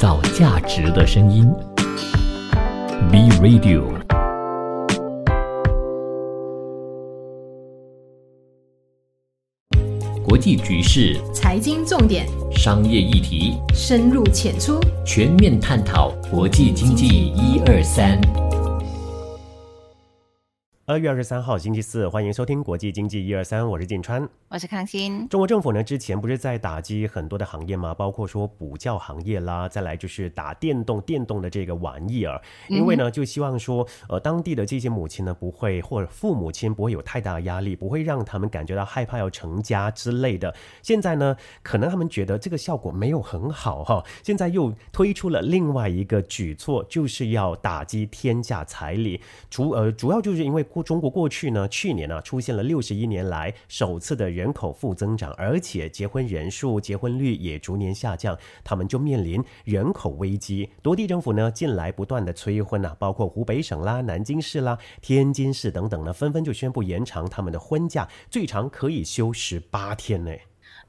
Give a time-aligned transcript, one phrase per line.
[0.00, 1.46] 造价值的声音。
[3.12, 3.82] B Radio。
[10.24, 18.18] 国际局势、财经重点、商业议题，深入浅出，全面探讨国际经济一二三。
[20.90, 24.28] 二月二十三号星期四，欢迎收听国际经济一二三，我是晋川。
[24.48, 25.28] 我是康欣。
[25.28, 27.94] 中国政府呢，之前不是在打击很多的行业吗？
[27.94, 32.42] 包括说补教行业啦，再来就是打电动电动的这个玩意儿。
[32.68, 40.52] 因为呢，就希望说，呃，当地的这些母亲呢，不会或者父母亲不会有太大的压力，不会让他们感觉到害怕要成家之类的。
[40.82, 49.20] 现在呢，可能他们觉得这个效果没有很好哈，现在又推出了另外一个举措，就是要打击天价彩礼。
[49.48, 54.30] 主呃，主要就是因为过中国过去呢，去年呢，出现了六十一年来首次的。
[54.30, 60.70] 人口负增长，而且结婚人数、结婚率也逐年下降，他们就面临人口危机。
[60.82, 70.32] 多地政府呢，近来不断的催婚啊，包括湖北省啦、南京市啦、天津市等等呢，纷纷就宣布延长他们的婚假，最长可以休十八天呢。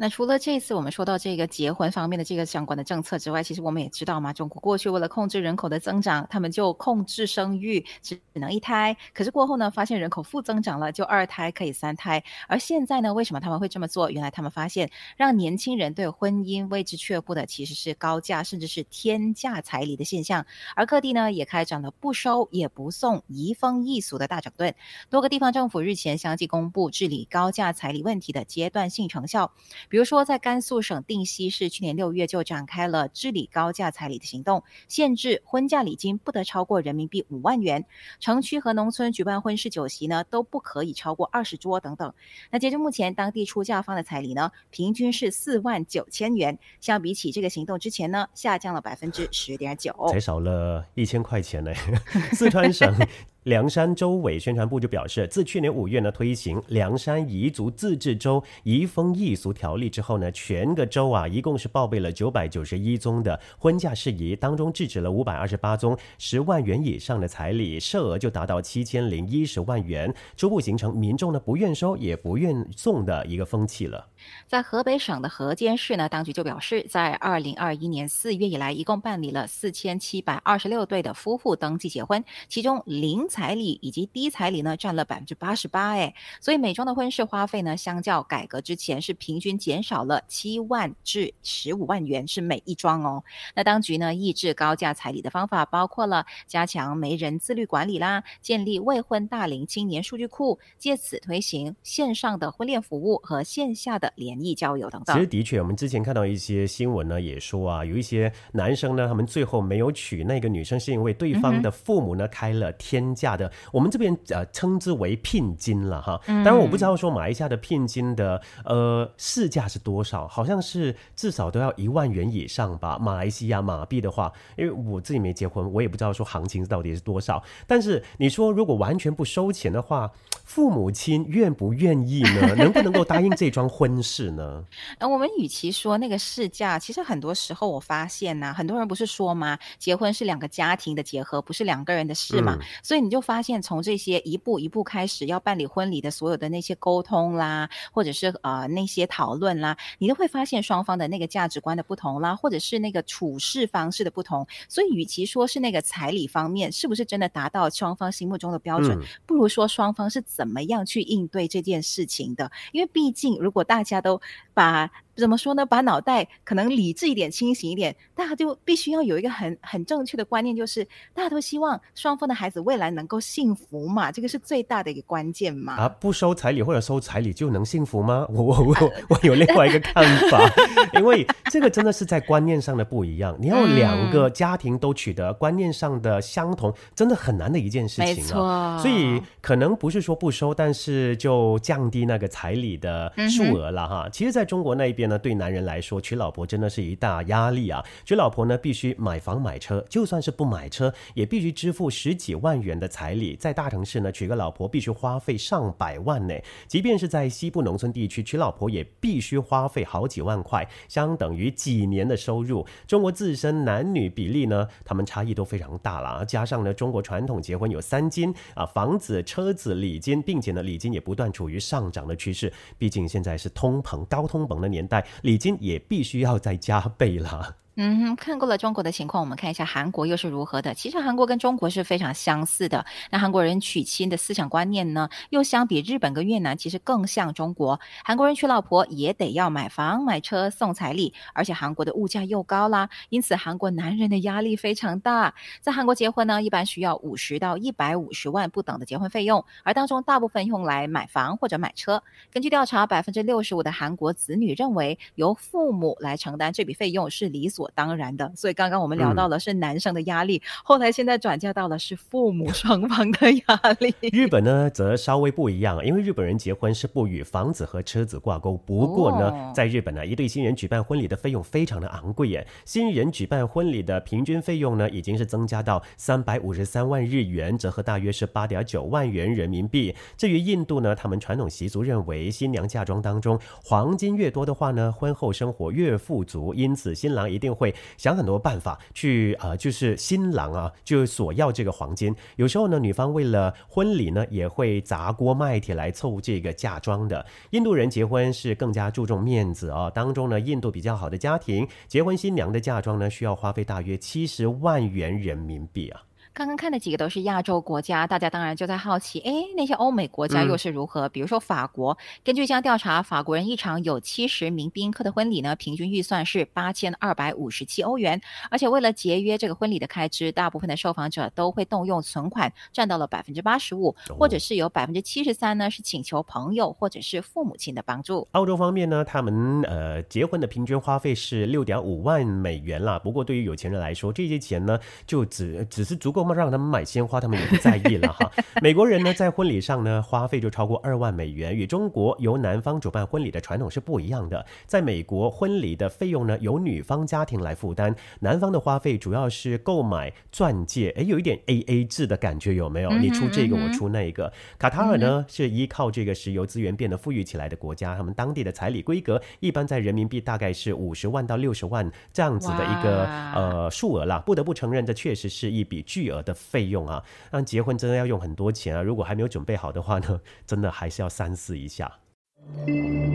[0.02, 8.98] 那除了这次我们说到这个结婚方面的这个相关的政策之外，其实我们也知道嘛，中国过去为了控制人口的增长，他们就控制生育，只能一胎。
[9.14, 12.24] 可是过后呢，发现人口负增长了，就二胎可以三胎。
[12.48, 14.10] 而现在呢，为什么他们会这么做？
[14.10, 20.44] 原来他们发现，让年轻人对婚姻为之却步的，其实是高价甚至是天价彩礼的现象。
[20.76, 24.74] 而各地呢，也开展了不收也不送、移风易俗的大整顿。
[25.12, 29.52] 多个地方政府日前相继公布治理高价彩礼问题的阶段性成效。
[29.92, 37.84] 比如说，在甘肃省定西市，去年六月就展开了治理高价彩礼的行动，限制婚嫁礼金不得超过人民币五万元，
[38.22, 42.14] 城区和农村举办婚事酒席呢都不可以超过二十桌等等。
[42.50, 51.74] 那截至目前，当地出价方的彩礼呢，平均是四万九千元，相比起这个行动之前呢，下降了百分之十点九，才少了一千块钱呢。
[52.32, 52.96] 四川省。
[53.44, 74.06] 凉山州委宣传部就表示，自去年五月呢推行凉山彝族自治州移风易俗条例之后呢，全个州啊一共是报备了九百九十一宗的婚嫁事宜，当中制止了五百二十八宗十万元以上的彩礼，涉额就达到七千零一十万元，初步形成民众呢不愿收也不愿送的一个风气了。
[74.48, 83.28] 在河北省的河间市呢，当局就表示，在二零二一年四月以来，一共办理了四千七百二十六对的夫妇登记结婚，其中零。
[83.32, 93.24] 彩礼以及低彩礼呢，占了百分之八十八，哎，所以每桩的婚事花费呢，相较改革之前是平均减少了七万至十五万元，是每一桩哦。
[93.56, 105.16] 那当局呢，抑制高价彩礼的方法包括了加强媒人自律管理啦，建立未婚大龄青年数据库，借此推行线上的婚恋服务和线下的联谊交友等等。
[105.16, 113.12] 其实的确，我们之前看到一些新闻呢，也说啊，有一些男生呢，他们最后没有娶那个女生，是因为对方的父母呢开了天。
[113.14, 116.20] 价的，我们这边呃称之为聘金了哈。
[116.26, 122.98] 当然我不知道说马来西亚的聘金的呃市价是多少，好像是至少都要一万元以上吧。
[122.98, 127.44] 马来西亚马币的话，因为我自己没结婚，我也不知道说行情到底是多少。
[127.68, 130.10] 但是你说如果完全不收钱的话，
[130.46, 132.56] 父母亲愿不愿意呢？
[132.56, 134.66] 能不能够答应这桩婚事呢？
[134.98, 139.60] 呃，我们与其说那个市价，其实很多时候我发现呢，很多人不是说吗？
[139.78, 142.58] 结婚是两个家庭的结合，不是两个人的事嘛。
[142.82, 143.12] 所以你。
[143.12, 154.48] 就发现从这些一步一步开始要办理婚礼的所有的那些沟通啦，或者是呃那些讨论啦，你都会发现双方的那个价值观的不同啦，或者是那个处事方式的不同。
[154.70, 162.50] 所以，与其说是那个彩礼方面是不是真的达到双方心目中的标准，不如说双方是怎么样去应对这件事情的。
[162.72, 164.20] 因为毕竟，如果大家家都
[164.54, 165.66] 把怎么说呢？
[165.66, 170.84] 把脑袋可能理智一点、清醒一点，大家就必须要有一个很很正确的观念，就是
[171.14, 175.74] 大家都希望双方的孩子未来能够幸福嘛，这个是最大的一个关键嘛。
[175.74, 178.26] 啊，不收彩礼或者收彩礼就能幸福吗？
[178.32, 180.40] 我我我我有另外一个看法，
[180.98, 183.38] 因为这个真的是在观念上的不一样。
[183.40, 188.78] 你要两个家庭都取得观念上的相同，真的很难的一件事情啊。
[188.80, 194.08] 所以可能不是说不收，但是就降低那个彩礼的数额了哈。
[194.10, 195.01] 其实，在中国那一边。
[195.08, 197.84] 那对男人来说，娶老婆真的是一大压力啊！
[198.06, 203.36] 娶老婆呢，必须买房买车，就算是不买车，也必须支付十几万元的彩礼。
[203.36, 206.36] 在大城市呢，娶个老婆必须花费上百万呢。
[206.68, 212.64] 即便是在西部农村地区，娶老婆也必须花费好几万块，相等于几年的收入。
[212.86, 216.24] 中国自身男女比例呢，他们差异都非常大了。
[216.26, 222.54] 加上呢，中国传统结婚有三金啊，房子、车子、礼金，并且呢，礼金也不断处于上涨的趋势。
[222.78, 224.88] 毕竟现在是通膨、高通膨的年。
[224.91, 224.91] 代
[225.22, 227.61] 礼金也必须要再加倍了。
[227.76, 230.74] 嗯哼，看过了中国的情况，我们看一下韩国又是如何的。
[230.74, 232.86] 其实韩国跟中国是非常相似的。
[233.10, 237.80] 那韩国人娶亲的思想观念呢，又相比日本跟越南，其实更像中国。
[238.04, 245.34] 韩国人娶老婆也得要买房、买车、送彩礼，而且韩国的物价又高啦，因此韩国男人的压力非常大。
[245.62, 252.04] 在韩国结婚呢，一般需要五十到一百五十万不等的结婚费用，而当中大部分用来买房或者买车。
[252.34, 257.61] 根据调查，百分之六十五的韩国子女认为，由父母来承担这笔费用是理所。
[257.62, 263.94] 所当然的，所以刚刚我们聊到了是男生的压力，后来现在转嫁到了是父母 双方的压力。
[264.12, 268.58] 日本呢则稍微不一样，因为日本人结婚是不与房子和车子挂钩。
[268.66, 272.48] 不过呢，在日本呢，一对新人举办婚礼的费用非常的昂贵耶。
[272.66, 279.96] 新人举办婚礼的平均费用呢，已经是增加到三百五十三万日元，折合大约是八点九万元人民币。
[280.18, 287.51] 至于印度呢，他们传统习俗认为，新娘嫁妆当中黄金越多的话呢，婚后生活越富足，因此新郎一定。
[287.54, 292.16] 会想很多办法去啊，就是新郎啊，就索要这个黄金。
[292.36, 297.26] 有时候呢，女方为了婚礼呢，也会砸锅卖铁来凑这个嫁妆的。
[297.52, 306.02] 印度人结婚是更加注重面子啊，当中呢，印度比较好的家庭结婚新娘的嫁妆呢，需要花费大约七十万元人民币啊。
[306.34, 311.10] 刚刚看的几个都是亚洲国家，大家当然就在好奇，哎，那些欧美国家又是如何？
[311.10, 328.26] 比如说法国，根据一项调查，法国人一场有七十名宾客的婚礼呢，平均预算是八千二百五十七欧元，而且为了节约这个婚礼的开支，大部分的受访者都会动用存款，占到了百分之八十五，或者是有百分之七十三呢是请求朋友或者是父母亲的帮助。
[328.32, 336.21] 澳洲方面呢，他们呃结婚的平均花费是六点五万美元啦，不过对于有钱人来说，这些钱呢就只只是足够。
[336.34, 338.32] 让他们买鲜花，他们也不在意了哈。
[338.62, 344.46] 美国人呢，在婚礼上呢，花费就超过二万美元，与中国由男方主办婚礼的传统是不一样的。
[344.66, 352.92] 在美国，婚礼的费用呢，由女方家庭来负担，男方的花费主要是购买钻戒，哎，有一点 A A 制的感觉，有没有？
[352.92, 354.32] 你出这个，我出那个。
[354.60, 364.20] 卡塔尔呢，是依靠这个石油资源变得富裕起来的国家，他们当地的彩礼规格一般在人民币大概是五十万到六十万这样子的一个呃数额啦。
[364.20, 366.22] 不得不承认，这确实是一笔巨额。
[366.22, 368.84] 的费用啊，那结婚真的要用很多钱啊！
[368.84, 371.92] 如果还没有准备好的话呢， 真的还是要三思一下。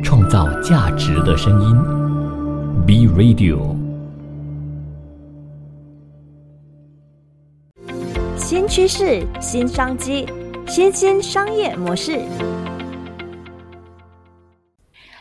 [0.02, 1.76] 创造价值的声音
[2.84, 3.76] ，B Radio。
[8.37, 10.26] 新趋势，新商机，
[10.66, 12.20] 新兴商业模式。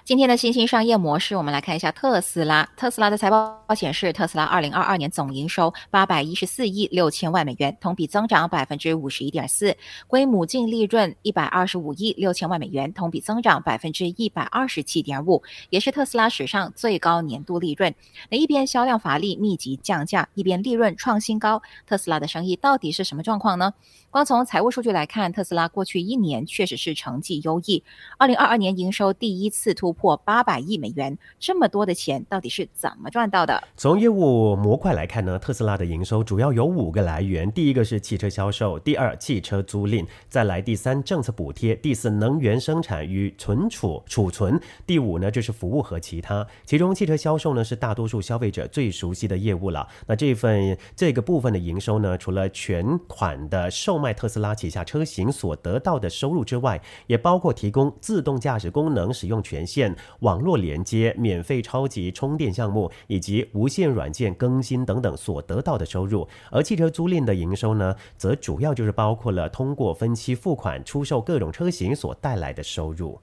[0.06, 2.64] 今天的新兴商业模式，我们来看一下特斯拉。
[2.78, 9.72] 特斯拉的财报显示，特斯拉二零二二年总营收八百一十四亿六千万美元，同比增长百分之五十一点四；
[10.06, 15.42] 归母净利润一百二十五亿六千万美元，同比增长百分之一百二十七点五，
[15.72, 17.92] 也是特斯拉史上最高年度利润。
[18.30, 23.74] 那一边销量乏力，密集降价，一边利润创新高，特斯拉的生意到底是什么状况呢？
[24.16, 27.84] 光从财务数据来看，特斯拉过去一年确实是成绩优异。
[28.18, 33.62] 二零二二年营收第一次突破八百亿美元，这么多的钱到底是怎么赚到的？
[33.76, 44.58] 从业务模块来看呢，特斯拉的营收主要有五个来源：第一个是汽车销售，第二汽车租赁，再来第三政策补贴，第四能源生产与存储储存，
[44.88, 46.48] 第五呢就是服务和其他。
[46.64, 49.86] 其中汽车销售呢是大多数消费者最熟悉的业务了。
[50.08, 54.05] 那这份这个部分的营收呢，除了全款的售卖。
[54.06, 66.28] 卖特斯拉旗下车型所得到的收入之外，也包括提供自动驾驶功能使用权限、网络连接、免费超级充电项目以及无线软件更新等等所得到的收入。
[66.52, 73.20] 而汽车租赁的营收呢，则主要就是包括了通过分期付款出售各种车型所带来的收入。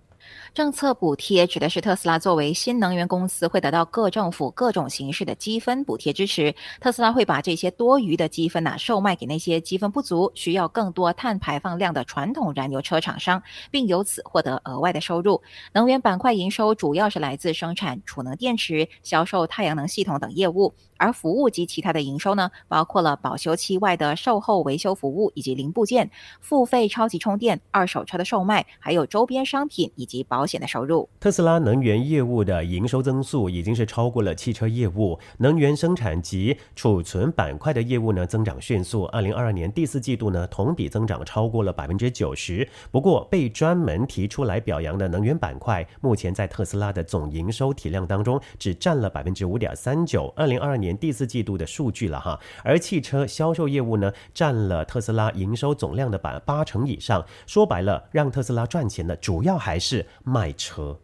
[0.54, 6.54] 政策补贴指的是特斯拉作为新能源公司会得到各政府各种形式的积分补贴支持。
[6.78, 15.40] 特斯拉会把这些多余的积分呐售卖给那些积分不足、需要更多碳排放量的传统燃油车厂商，并由此获得额外的收入。
[15.72, 20.74] 能源板块营收主要是来自生产储能电池、销售太阳能系统等业务。
[20.98, 26.08] 而服务及其他的营收呢，包括了保修期外的售后维修服务以及零部件、
[26.40, 31.08] 付费超级充电、二手车的售卖，还有周边商品以及保保险的收入。
[31.20, 39.04] 特斯拉能源业务的营收增速已经是超过了汽车业务，能源生产及储存板块的业务呢增长迅速。
[39.04, 42.66] 二零二二年第四季度呢同比增长超过了百分之九十。
[42.90, 50.26] 不过被专门提出来表扬的能源板块，目前在特斯拉的总营收体量当中只占了百分之五点三九。
[50.34, 50.92] 二零二二年。
[51.02, 57.24] 第四季度的数据了哈，而汽车销售业务呢，占了特斯拉营收总量的百八成以上。
[57.44, 60.98] 说白了，让特斯拉赚钱的主要还是卖车。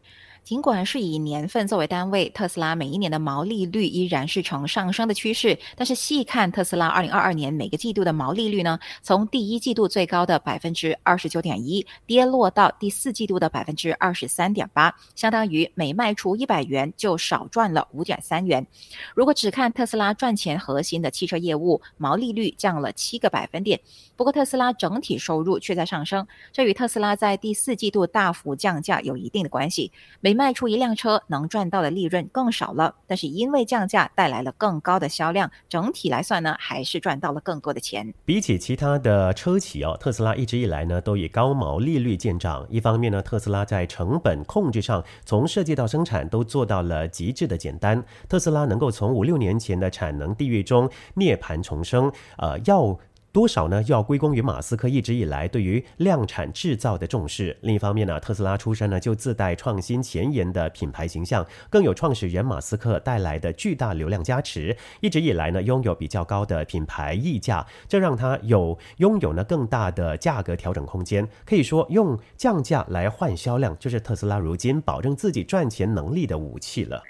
[0.49, 5.59] 尽管是以年份作为单位，特斯拉每一年的毛利率依然是呈上升的趋势。
[5.77, 18.67] 但是细看特斯拉二零二二年每个季度的毛利率呢，从第一季度最高的百分之二十九点一，跌落到第四季度的百分之二十三点八，相当于每卖出一百元就少赚了五点三元。
[19.15, 23.79] 如果只看特斯拉赚钱核心的汽车业务，毛利率降了七个百分点。
[24.17, 29.93] 不过特斯拉整体收入却在上升，这与特斯拉在第四季度大幅降价有一定的关系。
[30.21, 38.15] 每卖出一辆车，能赚到的利润更少了，但是因为降价带来了更高的销量，整体来算呢，还是赚到了更多的钱。
[38.25, 42.65] 比起其他的车企哦，特斯拉一直以来呢都以高毛利率见长。
[42.71, 48.01] 一方面呢，特斯拉在成本控制上，从设计到生产都做到了极致的简单。
[48.29, 52.97] 特斯拉能够从五六年前的产能地狱中涅槃重生，呃，要。
[53.39, 53.81] 多少呢？
[53.87, 57.57] 要归功于马斯克一直以来对于量产制造的重视。
[57.63, 64.77] 另一方面呢，特斯拉出身呢就自带创新前沿的品牌形象，更有创始人马斯克带来的巨大流量加持。
[65.01, 71.25] 一直以来呢，拥有比较高的品牌溢价，这让他有拥有呢更大的价格调整空间。
[71.47, 77.01] 可以说，用降价来换销量，就是特斯拉如今保证自己赚钱能力的武器了。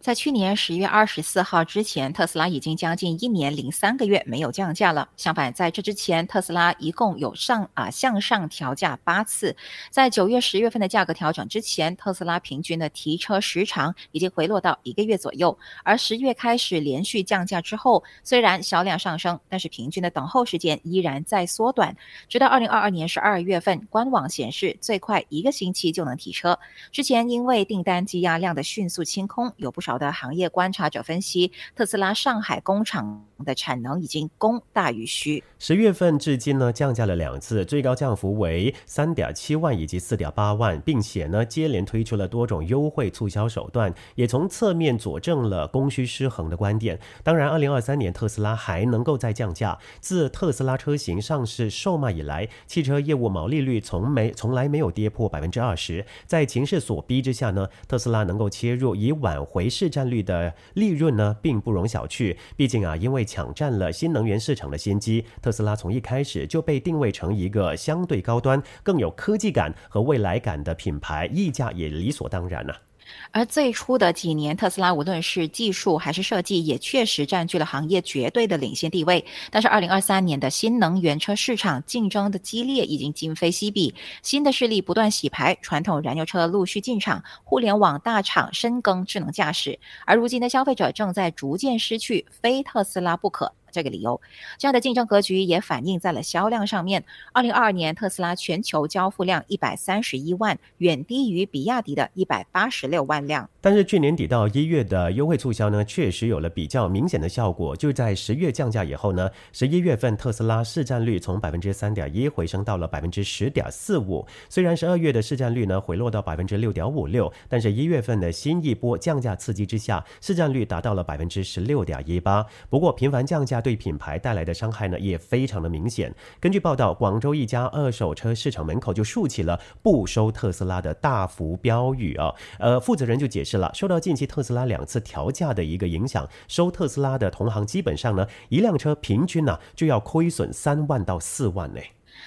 [0.00, 5.08] 在去年十月二十四号之前，特斯拉已经将近一年零三个月没有降价了。
[5.16, 9.56] 相反，在这之前，特斯拉一共有上啊向上调价八次。
[9.90, 15.58] 在九月、十月份的价格调整之前，特斯拉平均的提车时长已经回落到一个月左右。
[15.82, 21.96] 而十月开始连续降价之后，虽然销量上升，但是平均的等候时间依然在缩短。
[22.28, 26.56] 直到二零二二年十二月份，官网显示最快一个星期就能提车。
[26.92, 35.42] 之前因为订单积压量的迅速清空，有不少的行业观察者分析，特斯拉上海工厂的产能已经供大于需。
[35.58, 46.98] 十月份至今呢，降价了两次，最高降幅为三点七万以及四点八万，并且呢，接连推出了多种优惠促销手段，也从侧面佐证了供需失衡的观点。
[47.22, 49.78] 当然，二零二三年特斯拉还能够再降价。
[50.00, 56.04] 自特斯拉车型上市售卖以来，汽车业务毛利率从没从来没有跌破百分之二十。
[56.26, 59.66] 在情势所逼之下呢，特斯拉能够切入以挽回。
[59.76, 62.34] 市占率的利润呢，并不容小觑。
[62.56, 72.85] 毕竟啊，因为抢占了新能源市场的先机，特斯拉从一开始就被定位成一个相对高端、更有科技感和未来感的品牌，溢价也理所当然了。
[73.30, 79.24] 而最初的几年，特斯拉无论是技术还是设计，也确实占据了行业绝对的领先地位。
[79.50, 93.52] 但是，二零二三年的新能源车市场竞争的激烈已经今非昔比，新的势力不断洗牌，传统燃油车陆续进场，互联网大厂深耕智能驾驶，而如今的消费者正在逐渐失去非特斯拉不可。
[93.76, 94.18] 这个理由，
[94.56, 97.04] 这样的竞争格局也反映在了销量上面。
[97.34, 103.46] 二零二二年，特斯拉全球交付量一百三十一万，远低于比亚迪的一百八十六万辆。
[103.60, 107.76] 但是去年底到一月的优惠促销呢，确实有了比较明显的效果。
[107.76, 114.26] 就在十月降价以后呢，十一月份特斯拉市占率从百分之三点一回升到了百分之十点四五。
[114.48, 122.46] 虽然十二月的市占率呢回落到百分之六点五六，但是一月份的新一波降价刺激之下，市占率达到了百分之十六点一八。
[122.70, 123.60] 不过频繁降价。
[123.66, 126.14] 对品牌带来的伤害呢，也非常的明显。
[126.38, 132.32] 根据报道，广州一家二手车市场门口就竖起了不收特斯拉的大幅标语啊。
[132.60, 141.80] 呃，负责人就解释了，受到近期特斯拉两次调价的一个影响，收特斯拉的同行基本上呢，一辆车平均呢就要亏损三万到四万呢。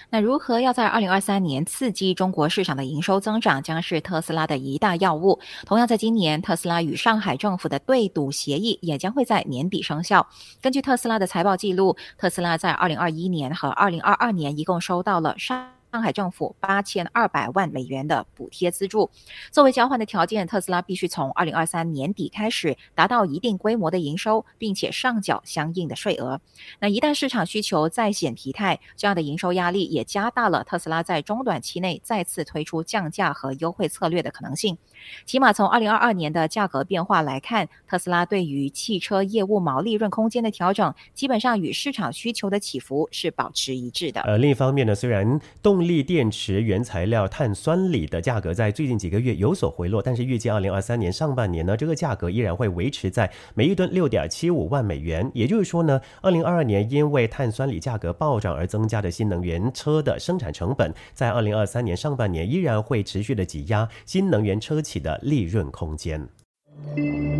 [0.09, 5.39] 那如何要在二零二三年刺激中国市场的营收增长，将是特斯拉的一大要务。
[5.65, 10.27] 同样，在今年，特斯拉与上海政府的对赌协议也将会在年底生效。
[10.61, 15.78] 根据特斯拉的财报记录，特斯拉在二零二一年和二零二二年一共收到了上。
[15.91, 19.09] 上海政府八千二百万美元的补贴资助，
[19.51, 26.39] 作为交换的条件，特斯拉必须从二零二三年底开始达到一定规模的营收，并且上缴相应的税额。
[26.79, 34.77] 那一旦市场需求再显疲态，这样的营收压力也加大了特斯拉在中短期内再次推出降价和优惠策略的可能性。
[35.25, 44.21] 起码从二零二二年的价格变化来看，特斯拉对于汽车业务毛利润空间的调整，基本上与市场需求的起伏是保持一致的。
[44.21, 55.31] 呃，另一方面呢，虽然动动力电池原材料碳酸锂的价格在最近几个月有所回落，但是预计二零二三年上半年呢，这个价格依然会维持在每一吨六点七五万美元。
[55.33, 64.81] 也就是说呢，二零二二年因为碳酸锂价格暴涨而增加的新能源车的生产成本，在二零二三年上半年依然会持续的挤压新能源车。
[64.81, 66.27] 企的利润空间，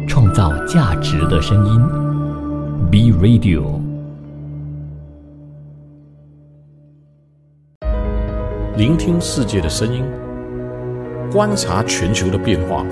[0.07, 1.81] 创造价值的声音
[2.91, 3.88] ，B Radio，
[8.77, 10.03] 聆听世界的声音
[11.31, 12.85] 观察全球的变化。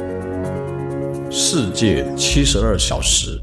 [1.30, 3.40] 世界七十二小时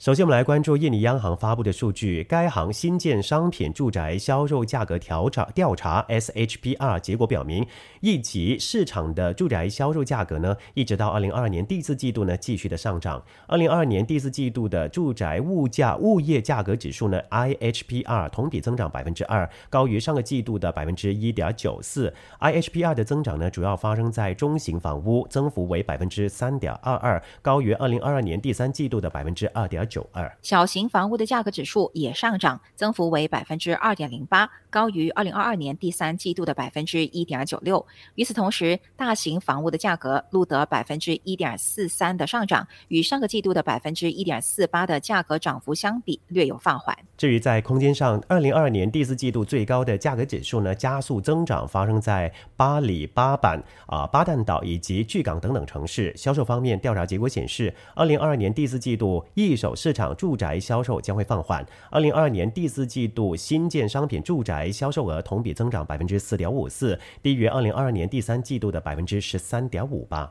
[0.00, 2.24] 首先，我们来关注印尼央行发布的数据。
[2.24, 7.66] 该行新建商品住宅销售价格调查调查 （SHPR） 结果表明，
[8.00, 13.22] 一级市场的住宅销售价格呢，一直到二零二二年第四季度呢，继续的上涨。
[13.46, 22.10] 二零二二年第四季度的住宅物价物业价格指数呢 （IHPR） 同比增长百分之二，高于上个季度的百分之一点九四。
[22.40, 29.86] IHPR 的增长呢，主要发生在中型房屋，增幅为百分之三点二二，高于二零二二年第三季度的百分之二点。
[29.90, 37.84] 九二，小型房屋的价格指数也上涨，增幅为百分之二点零八，高于二零二二年第三季度的百分之一点九六。
[38.14, 46.96] 与此同时，大型房屋的价格录得百分之一点四三的上涨，与上个季度的百分之一点四八的价格涨幅相比，略有放缓。
[47.16, 56.14] 至于在空间上，二零二二年第四季度最高的价格指数呢，加速增长发生在巴里、巴板、啊巴旦岛以及巨港等等城市。
[56.16, 59.74] 销售方面，调查结果显示，二零二二年第四季度一手。
[59.80, 61.66] 市场住宅销售将会放缓。
[61.90, 70.30] 二零二二年第四季度新建商品住宅销售额同比增长百分之四点五四，低于二零二二年第三季度的百分之十三点五八。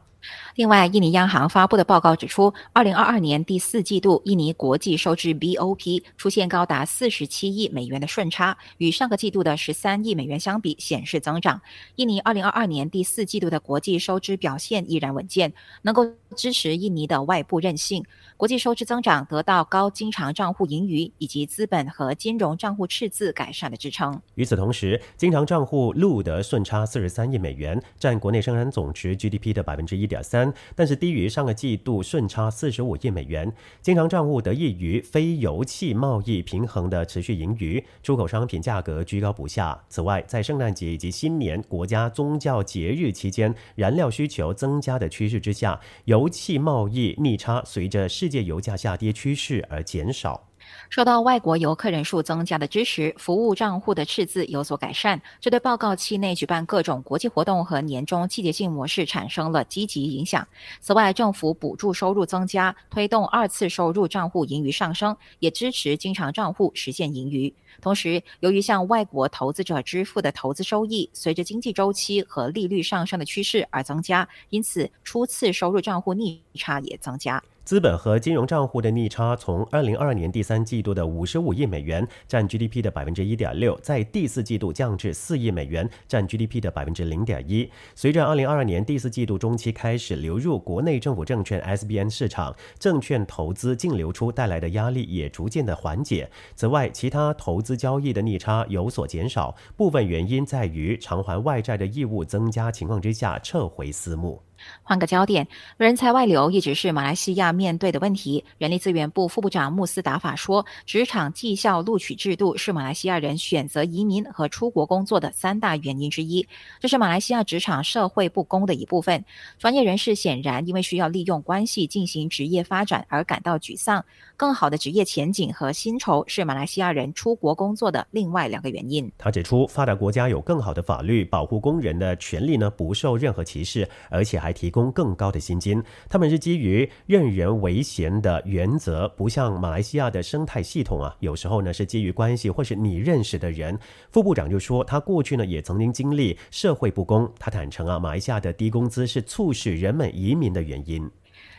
[0.55, 11.61] 另外，印尼央行发布的报告指出，二零二二年第四季度印尼国际收支 BOP 出现高达四十七亿美元的顺差，与上个季度的十三亿美元相比显示增长。
[11.95, 15.53] 印尼二零二二年第四季度的国际收支表现依然稳健，
[15.83, 18.03] 能够支持印尼的外部韧性。
[18.39, 24.17] 国际收支增长得到高经常账户盈余以及资本和金融账户赤字改善的支撑。
[24.35, 30.07] 与此同时，经常账户录得顺差四十三亿美元，占国内生产总值 GDP 的百分之一。
[30.07, 33.51] 点三，但是低于上个季度顺差四十五亿美元。
[33.81, 39.77] 经常账户得益于非油气贸易平衡的持续盈余，出口商品价格居高不下。
[39.89, 50.45] 此外，在圣诞节以及新年国家宗教节日期间，燃料需求增加的趋势之下，油气贸易逆差随着世界油价下跌趋势而减少。
[50.89, 60.47] 受到外国游客人数增加的支持，服务账户的赤字有所改善，这对报告期内举办各种国际活动和年终季节性模式产生了积极影响。
[60.79, 67.51] 此外，政府补助收入增加，推动二次收入账户盈余上升，也支持经常账户实现盈余。
[67.81, 77.41] 同时，由于向外国投资者支付的投资收益随着经济周期和利率上升的趋势而增加，因此初次收入账户逆差也增加。
[77.69, 87.69] 资本和金融账户的逆差从二零二二年第三季度的五十五亿美元，占 GDP 的百分之一点六，在第四季度降至四亿美元，占 GDP 的百分之零点一。
[87.93, 96.27] 随着二零二二年第四季度中期开始流入国内政府证券 SBN 市场，证券投资净流出带来的压力也逐渐的缓解。
[96.55, 104.41] 此外，其他投资交易的逆差有所减少，部分原因在于偿还外债的义务增加情况之下撤回私募。
[104.83, 108.43] 换个焦点，人才外流一直是马来西亚面对的问题。
[108.57, 116.47] 人力资源部副部长穆斯达法说，职场绩效录取制度是马来西亚人选择移民和出国工作的三大原因之一，
[116.79, 119.23] 这是马来西亚职场社会不公的一部分。
[119.57, 124.03] 专业人士显然因为需要利用关系进行职业发展而感到沮丧。
[124.39, 129.11] 更好的职业前景和薪酬是马来西亚人出国工作的另外两个原因。
[129.17, 134.53] 他指出，发达国家有更好的法律保护工人的权利呢，不受任何歧视，而且还。
[134.59, 143.79] 提供更高的薪金，他们是基于任人唯贤的原则，不像马来西亚的生态系统啊，有时候呢是基于关系或是你认识的人。
[144.11, 151.09] 副部长就说，他过去呢也曾经经历社会不公，他坦诚啊，马来西亚的低工资是促使人们移民的原因。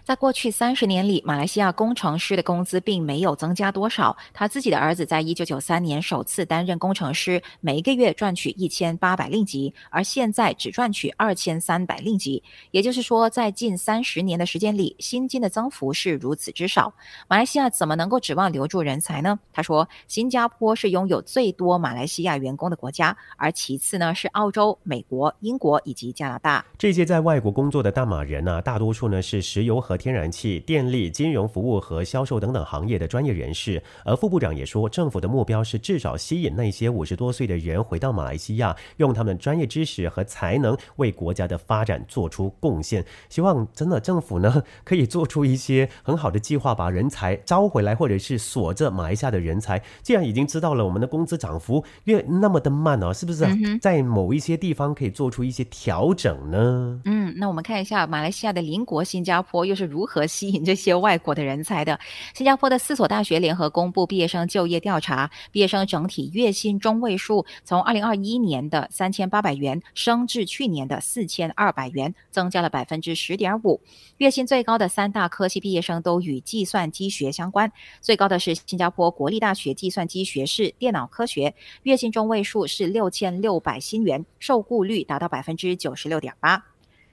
[0.05, 4.17] 在过去三十年里，马来西亚工程师的工资并没有增加多少。
[4.33, 12.43] 他自己的儿子在一九九三年首次担任工程师，每个月赚取一千八百令吉，而现在只赚取二千三百令吉。
[12.73, 16.93] 也就是说，在近三十年的时间里，薪金的增幅是如此之少。
[17.29, 19.39] 马来西亚怎么能够指望留住人才呢？
[19.53, 26.65] 他说，新加坡是拥有最多马来西亚员工的国家，而其次呢是澳洲、美国、英国以及加拿大。
[26.77, 30.00] 这些在外国工作的大马人呢，大多数呢是石油和。
[30.01, 43.05] 天然气、电力、金融服务和销售等等行业的专业人士，而副部长也说，政府的目标是至少吸引那些五十多岁的人回到马来西亚，用他们专业知识和才能为国家的发展做出贡献。
[43.29, 49.83] 希望真的政府呢可以做出一些很好的计划，把人才招回来，或者是锁着马来西亚的人才。
[50.03, 53.45] 既然已经知道了我们的工资涨幅越那么的慢呢，是不是
[53.83, 57.01] 在某一些地方可以做出一些调整呢？
[57.05, 59.80] 嗯，那我们看一下马来西亚的邻国新加坡又是。
[59.81, 61.99] 是如何吸引这些外国的人才的。
[62.35, 73.81] 新加坡的四所大学联合公布毕业生就业调查，毕业生整体月薪中位数从二零二一年的三千八百元升至去年的四千二百元，增加了百分之十点五。
[74.19, 86.70] 月薪最高的三大科系毕业生都与计算机学相关，最高的是新加坡国立大学计算机学士电脑科学，月薪中位数是六千六百新元，受雇率达到百分之九十六点八。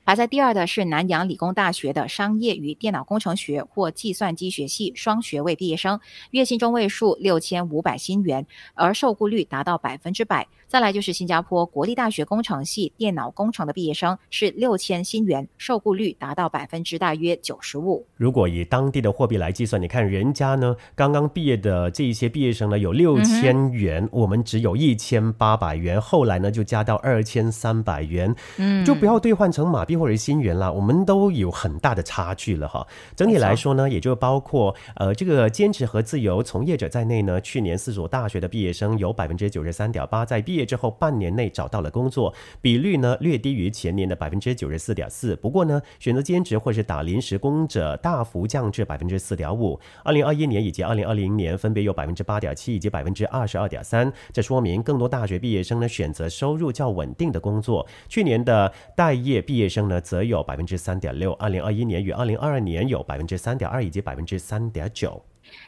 [0.08, 6.00] 排在第二的是南洋理工大学的商业与电脑工程学或计算机学系双学位毕业生，
[6.32, 10.48] 月薪中位数六千五百新元，而受雇率达到百分之百。
[10.70, 18.06] 再来就是新加坡国立大学工程系电脑工程的毕业生是六千新元，受雇率达到百分之大约九十五。
[18.16, 29.97] 如果以当地的货币来计算，你看人家呢刚刚毕业的这一些毕业生呢有六千元，我们只有一千八百元，后来呢就加到二千三百元，嗯，就不要兑换成马币。
[29.98, 32.86] 或者新元啦，我们都有很大的差距了哈。
[33.16, 45.36] 整体来说呢，也就包括呃这个兼职和自由从业者在内呢，去年四所大学的毕业生有百分之九十三点八，在毕业之后半年内找到了工作，比率呢略低于前年的百分之九十四点四。
[45.38, 49.80] 不过呢，选择兼职或是打临时工者大幅降至百分之四点五。
[50.04, 54.12] 二零二一年以及二零二零年分别有百分之八点七以及百分之二十二点三。
[54.32, 57.88] 这说明更多大学毕业生呢选择收入较稳定的工作。
[58.08, 59.87] 去年的待业毕业生。
[59.88, 65.24] 呢，则有百分之三点六，二零二一年与二零二二年有百分之三点二以及百分之三点九。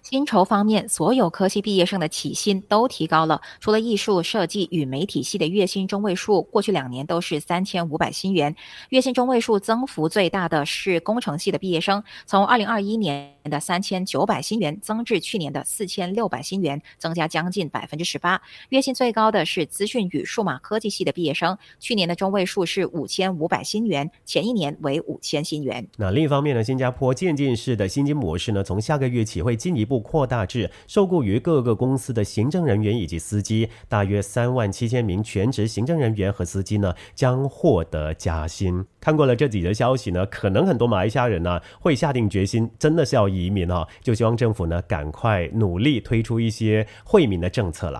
[0.09, 3.41] 薪酬方面，所有科系毕业生的起薪都提高了。
[3.59, 8.55] 除了艺术设计与媒体系的月薪中位数，过去两年都是三千五百新元。
[8.89, 18.41] 月薪中位数增幅最大的是工程系的毕业生，从二零二一年的三千九百新元增至去年的四千六百新元，增加将近百分之十八。
[18.69, 25.87] 月薪最高的是资讯与数码科技系的毕业生，去年的中位数是五千五百新元，前一年为五千新元。
[25.97, 29.69] 那另一方面呢，新加坡渐进式的薪金模式呢，从下个月起会进。
[29.79, 38.85] 一步扩大至受雇于各个公司的行政人员以及司机，大约三万七千名全职行政人员和司机呢将获得加薪。
[38.99, 43.87] 看过了这几则消息呢，可能很多马来西亚人呢会下定决心，真的是要移民啊！
[44.01, 47.99] 就希望政府呢赶快努力推出一些惠民的政策了。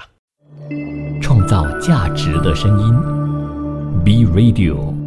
[1.21, 2.93] 创造价值的声音
[4.03, 4.98] ，be Radio。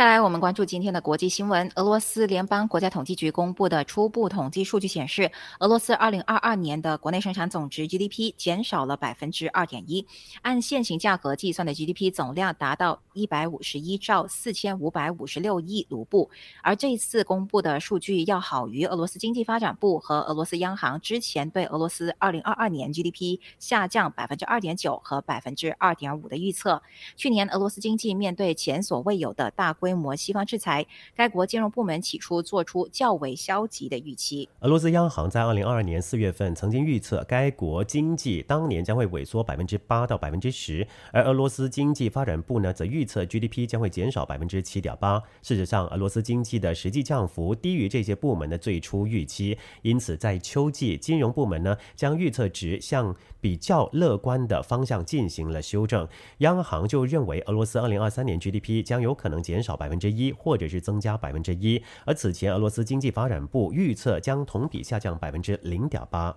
[0.00, 1.70] 下来，我们关注今天的国际新闻。
[1.74, 10.06] 俄罗斯联邦国家统计局公布的初步统计数据显示，俄罗斯2022年的国内生产总值 GDP 减少了百分之二点一，
[10.40, 16.30] 按现行价格计算的 GDP 总量达到一百五十一兆四千五百五十六亿卢布。
[16.62, 26.80] 而这次公布的数据要好于俄罗斯经济发展部和俄罗斯央行之前对俄罗斯2022年 GDP 下降百分之二点九和百分之二点五的预测。
[27.16, 34.48] 去年俄罗斯经济面对前所未有的大规规模西方制裁，该国金融部门起初做出较为消极的预期。
[34.60, 45.20] 俄罗斯央行在二零二二年四月份曾经预测该国经济当年将会萎缩百分之八到百分之十，而俄罗斯经济发展部呢则预测 GDP 将会减少百分之七点八。
[45.42, 56.06] 事实上，俄罗斯经济的实际降幅低于这些部门的最初预期，因此在秋季，金融部门呢将预测值向比较乐观的方向进行了修正。
[56.38, 59.69] 央行就认为，俄罗斯二零二三年 GDP 将有可能减少。
[59.70, 66.36] 到百分之一，或者是增加百分之一，而此前俄罗斯经济发展部预测将同比下降百分之零点八。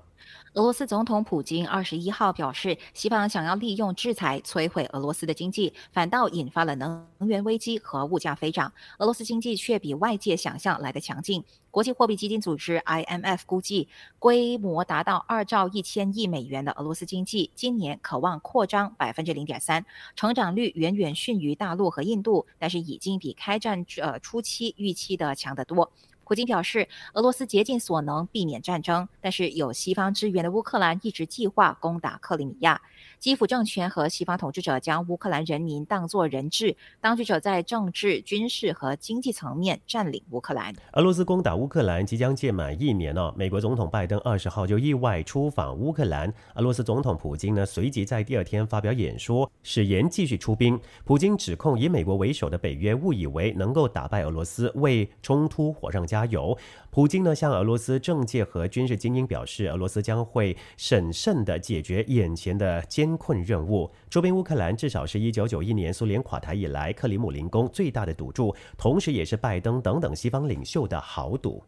[0.54, 8.72] 俄罗斯总统普京二十一号表示，西方想要利用制裁摧毁俄罗斯的经济，反倒引发了能源危机和物价飞涨。
[9.00, 11.44] 俄罗斯经济却比外界想象来的强劲。
[11.72, 13.88] 国际货币基金组织 IMF 估计，
[14.20, 19.84] 规模达到二兆一千亿美元的俄罗斯经济，今年渴望扩张百分之零点三，
[20.16, 25.92] 成长率远远逊于大陆和印度，但是已经比开战呃初期预期的强得多。
[26.26, 32.82] 普京表示，俄罗斯竭尽所能避免战争，但是有西方支援的乌克兰一直计划攻打克里米亚。
[33.20, 40.74] 基辅政权和西方统治者将乌克兰人民当作人质，当局者在政治、军事和经济层面占领乌克兰。
[40.94, 43.34] 俄罗斯攻打乌克兰即将届满一年了。
[43.38, 50.80] 美国总统拜登二十号就意外出访乌克兰，俄罗斯总统普京呢随即在第二天发表演说，誓言继续出兵。
[51.06, 56.56] 普京指控以美国为首的北约误以为能够打败俄罗斯，为冲突火上加加油。
[56.92, 63.18] 普京呢向俄罗斯政界和军事精英表示，俄罗斯将会审慎地解决眼前的艰。
[63.24, 71.64] 困任务，周边乌克兰至少是一九九一年苏联垮台以来克里姆林宫最大的赌注，同时也是拜登等等西方领袖的豪赌。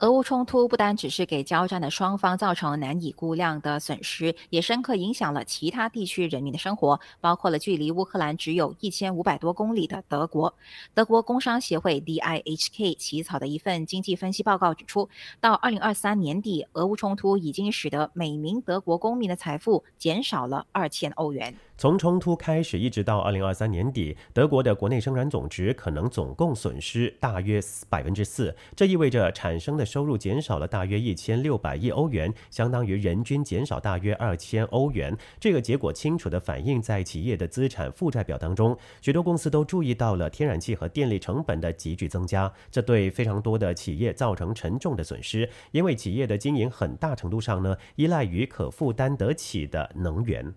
[0.00, 10.54] 俄乌冲突不单只是给交战的双方造成难以估量的损失，也深刻影响了其他地区人民的生活，包括了距离乌克兰只有一千五百多公里的德国。
[10.94, 15.08] 德国工商协会 DIHK 起草的一份经济分析报告指出，
[15.40, 21.52] 到二零二三年底，俄乌冲突已经使得每名德国公民的财富减少了二千欧元。
[21.76, 35.16] 从冲突开始一直到二零二三年底，德国的国内生产总值可能总共损失大约百分之四，这意味着产生的收入减少了大约一千六百亿欧元，相当于人均减少大约二千欧元。
[35.40, 50.54] 这个结果清楚地反映在企业的资产负债表当中，许多公司都注意到了天然气和电力成本的急剧增加，这对非常多的企业造成沉重的损失，因为企业的经营很大程度上呢依赖于可负担得起的能源。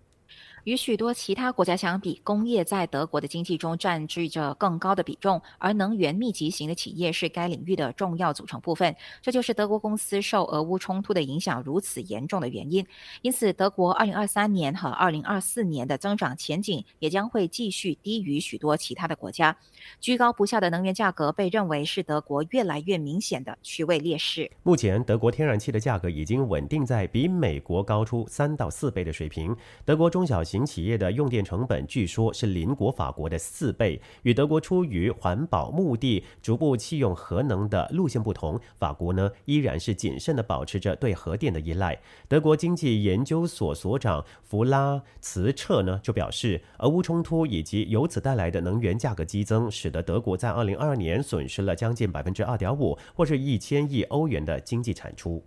[0.66, 8.96] 与许多其他国家相比，工业在德国的经济中占据着更高的比重，而能源密集型的企业是该领域的重要组成部分。
[9.22, 12.86] 这就是德国公司受俄乌冲突的影响如此严重的原因。
[13.24, 19.58] 因此，德国2023年和2024年的增长前景也将会继续低于许多其他的国家。
[20.00, 24.50] 居高不下的能源价格被认为是德国越来越明显的区位劣势。
[24.62, 29.56] 目前，德国天然气的价格已经稳定在比美国高出三到四倍的水平。
[29.84, 34.02] 德国中小型企业的用电成本据说是邻国法国的四倍。
[34.24, 41.98] 与德国出于环保目的逐步弃用核能的路线不同，法国呢依然是谨慎地保持着对核电的依赖。
[42.28, 55.42] 德国经济研究所所长弗拉茨彻呢就表示，俄乌冲突以及由此带来的能源价格激增，使得德国在二零二二年损失了将近百分之二点五，或是一千亿欧元的经济产出。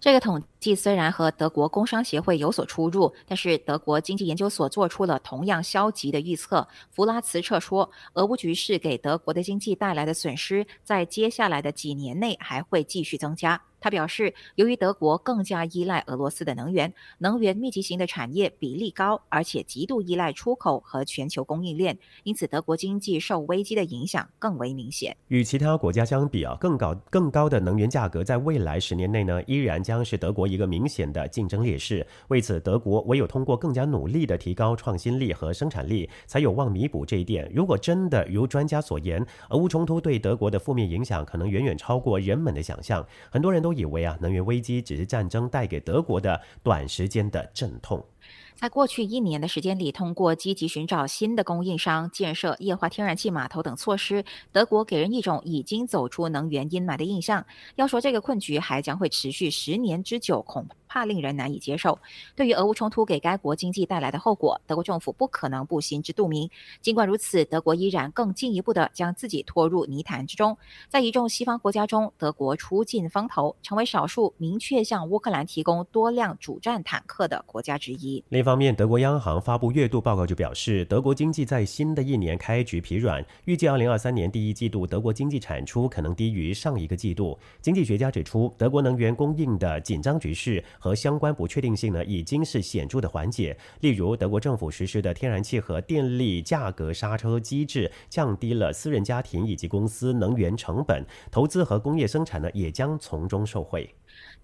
[0.00, 6.66] 这个统计虽然和德国工商协会有所出入，但是德国经济研究所做出了同样消极的预测。
[6.90, 13.62] 弗拉茨彻说，俄乌局势给德国的经济带来的损失，在接下来的几年内还会继续增加。
[13.80, 25.14] 他表示，由于德国更加依赖俄罗斯的能源，能源密集型的产业比例高，而且极度依赖出口和全球供应链，因此德国经济受危机的影响更为明显。
[25.28, 32.06] 与其他国家相比啊，更高更高的能源价格在未来十年内呢，依然将是德国一个明显的竞争劣势。
[32.28, 37.52] 为此，德国唯有通过更加努力的提高创新力和生产力，才有望弥补这一点。
[37.54, 43.74] 如果真的如专家所言，俄乌冲突对德国的负面影响可能远远超过人们的想象，很多人都。
[43.74, 48.00] 以为啊，能源危机只是战争带给德国的短时间的阵痛。
[48.64, 57.44] 在过去一年的时间里，通过积极寻找新的供应商、建设液化天然气码头等措施，德国给人一种已经走出能源阴霾的印象。
[57.74, 60.66] 要说这个困局还将会持续十年之久，恐。
[60.94, 61.98] 怕令人难以接受。
[62.36, 66.48] 对于俄乌冲突给该国经济带来的后果，德国政府不可能不心知肚明。
[66.80, 70.56] 尽管如此，德国依然更进一步地将自己拖入泥潭之中。
[70.88, 78.22] 在一众西方国家中，德国出尽风头，成为少数明确向乌克兰提供多辆主战坦克的国家之一。
[78.28, 87.36] 另一方面，德国央行发布月度报告就表示，德国经济在新的一年开局疲软，预计2023年第一季度德国经济产出可能低于上一个季度。
[87.60, 90.62] 经济学家指出，德国能源供应的紧张局势。
[90.84, 93.56] 和相关不确定性呢，已经是显著的缓解。
[93.80, 103.94] 例如，德国政府实施的天然气和电力价格刹车机制，降低了私人家庭以及公司能源成本，投资和工业生产呢，也将从中受惠。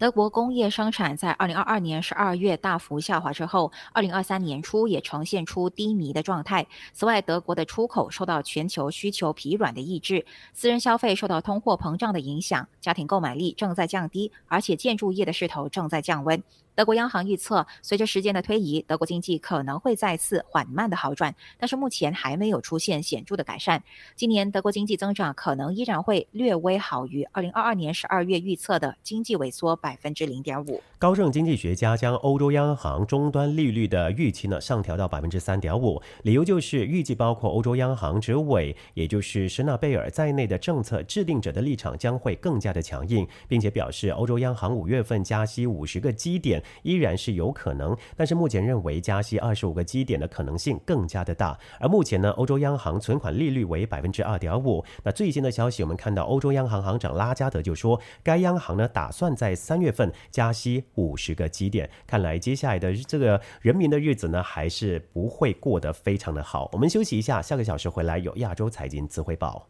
[0.01, 6.67] 德国工业生产在二零二二年十二月大幅下滑之后，二零二三年初也呈现出低迷的状态。
[6.95, 16.43] 此外，德国的出口受到全球需求疲软的抑制，私人消费受到通货膨胀的影响，家庭购买力正在降低，而且建筑业的势头正在降温。
[16.81, 23.85] 德国央行预测，随着时间的推移，德国经济可能会再次缓慢的好转，但是目前还没有出现显著的改善。
[24.17, 30.83] 今年德国经济增长可能依然会略微好于2022年12月预测的经济萎缩百分之零点五。
[31.01, 46.63] 高盛经济学家将欧洲央行终端利率的预期呢上调到百分之三点五，理由就是预计包括欧洲央行执委，也就是施纳贝尔在内的政策制定者的立场将会更加的强硬，并且表示欧洲央行五月份加息五十个基点。
[46.83, 51.59] 依然是有可能，但是目前认为加息二十五个基点的可能性更加的大。
[51.79, 54.85] 而目前呢，欧洲央行存款利率为百分之二点五。
[55.03, 61.89] 那最新的消息，我们看到欧洲央行行长拉加德就说，该央行呢打算在三月份加息五十个基点。
[62.07, 66.69] 看来接下来的这个人民的日子呢，还是不会过得非常的好。
[66.73, 69.67] 我们休息一下，下个小时回来有亚洲财经资汇报，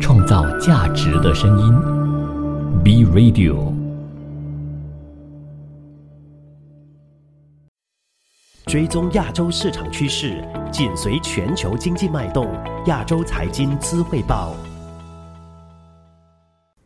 [0.00, 1.74] 创造价值的声音
[2.82, 3.72] ，B Radio。
[8.66, 12.50] 追踪亚洲市场趋势，紧随全球经济脉动。
[12.86, 14.56] 亚洲财经资汇报。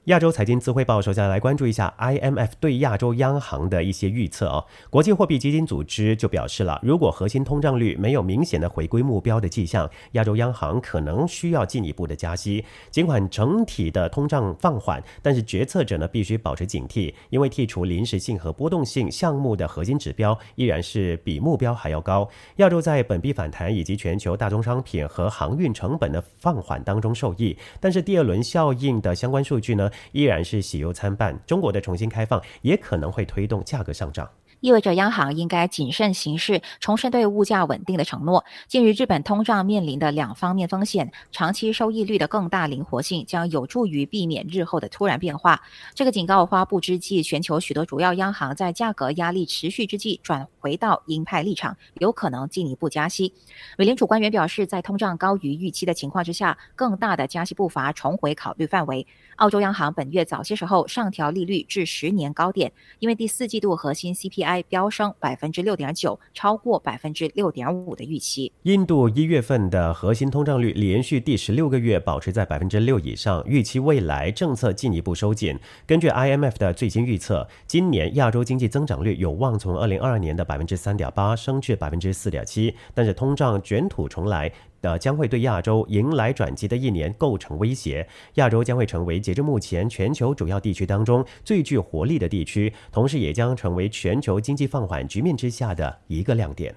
[0.08, 4.64] 亚洲财经资汇报，首先来关注一下 IMF 对亚洲央行的一些预测哦。
[4.88, 12.64] 国际货币基金组织就表示了，如果核心通胀率没有明显的回归目标的迹象，亚洲央行可能需要进一步的加息。
[12.90, 22.26] 尽管整体的通胀放缓，但是决策者呢必须保持警惕，因为剔除临时性和波动性项目的核心指标依然是比目标还要高。
[22.56, 29.90] 亚洲在本币反弹以及全球大宗商品和航运成本的放缓当中受益，但是第二轮效应的相关数据呢？
[30.12, 34.28] 依然是喜忧参半，中国的重新开放也可能会推动价格上涨。
[34.60, 38.44] 意味着央行应该谨慎行事，重申对物价稳定的承诺。
[38.66, 45.62] 鉴于日本通胀面临的两方面风险，长期收益率的更大灵活性将有助于避免日后的突然变化。
[45.94, 53.32] 这个警告发布之际，全球许多主要央行在价格压力持续之际转回到鹰派立场，有可能进一步加息。
[53.76, 59.06] 美联储官员表示，在通胀高于预期的情况之下，更大的加息步伐重回考虑范围。
[59.38, 68.50] 澳洲央行本月早些时候上调利率至十年高点，因为第四季度核心 CPI 飙升百分之六点九，超过百分之六点五的预期。
[68.64, 75.56] 印度一月份的核心通胀率连续第十六个月保持在百分之六以上，预期未来政策进一步收紧。
[75.86, 84.52] 根据 IMF 的最新预测，今年亚洲经济增长率有望从二零二二年的百分之三点八升至百分之四点七，但是通胀卷土重来。
[84.80, 88.06] 的将会对亚洲迎来转机的一年构成威胁。
[88.34, 96.74] 亚洲将会成为截至目前全球主要地区当中最具活力的地区，同时也将成为全球经济放缓局面之下的一个亮点。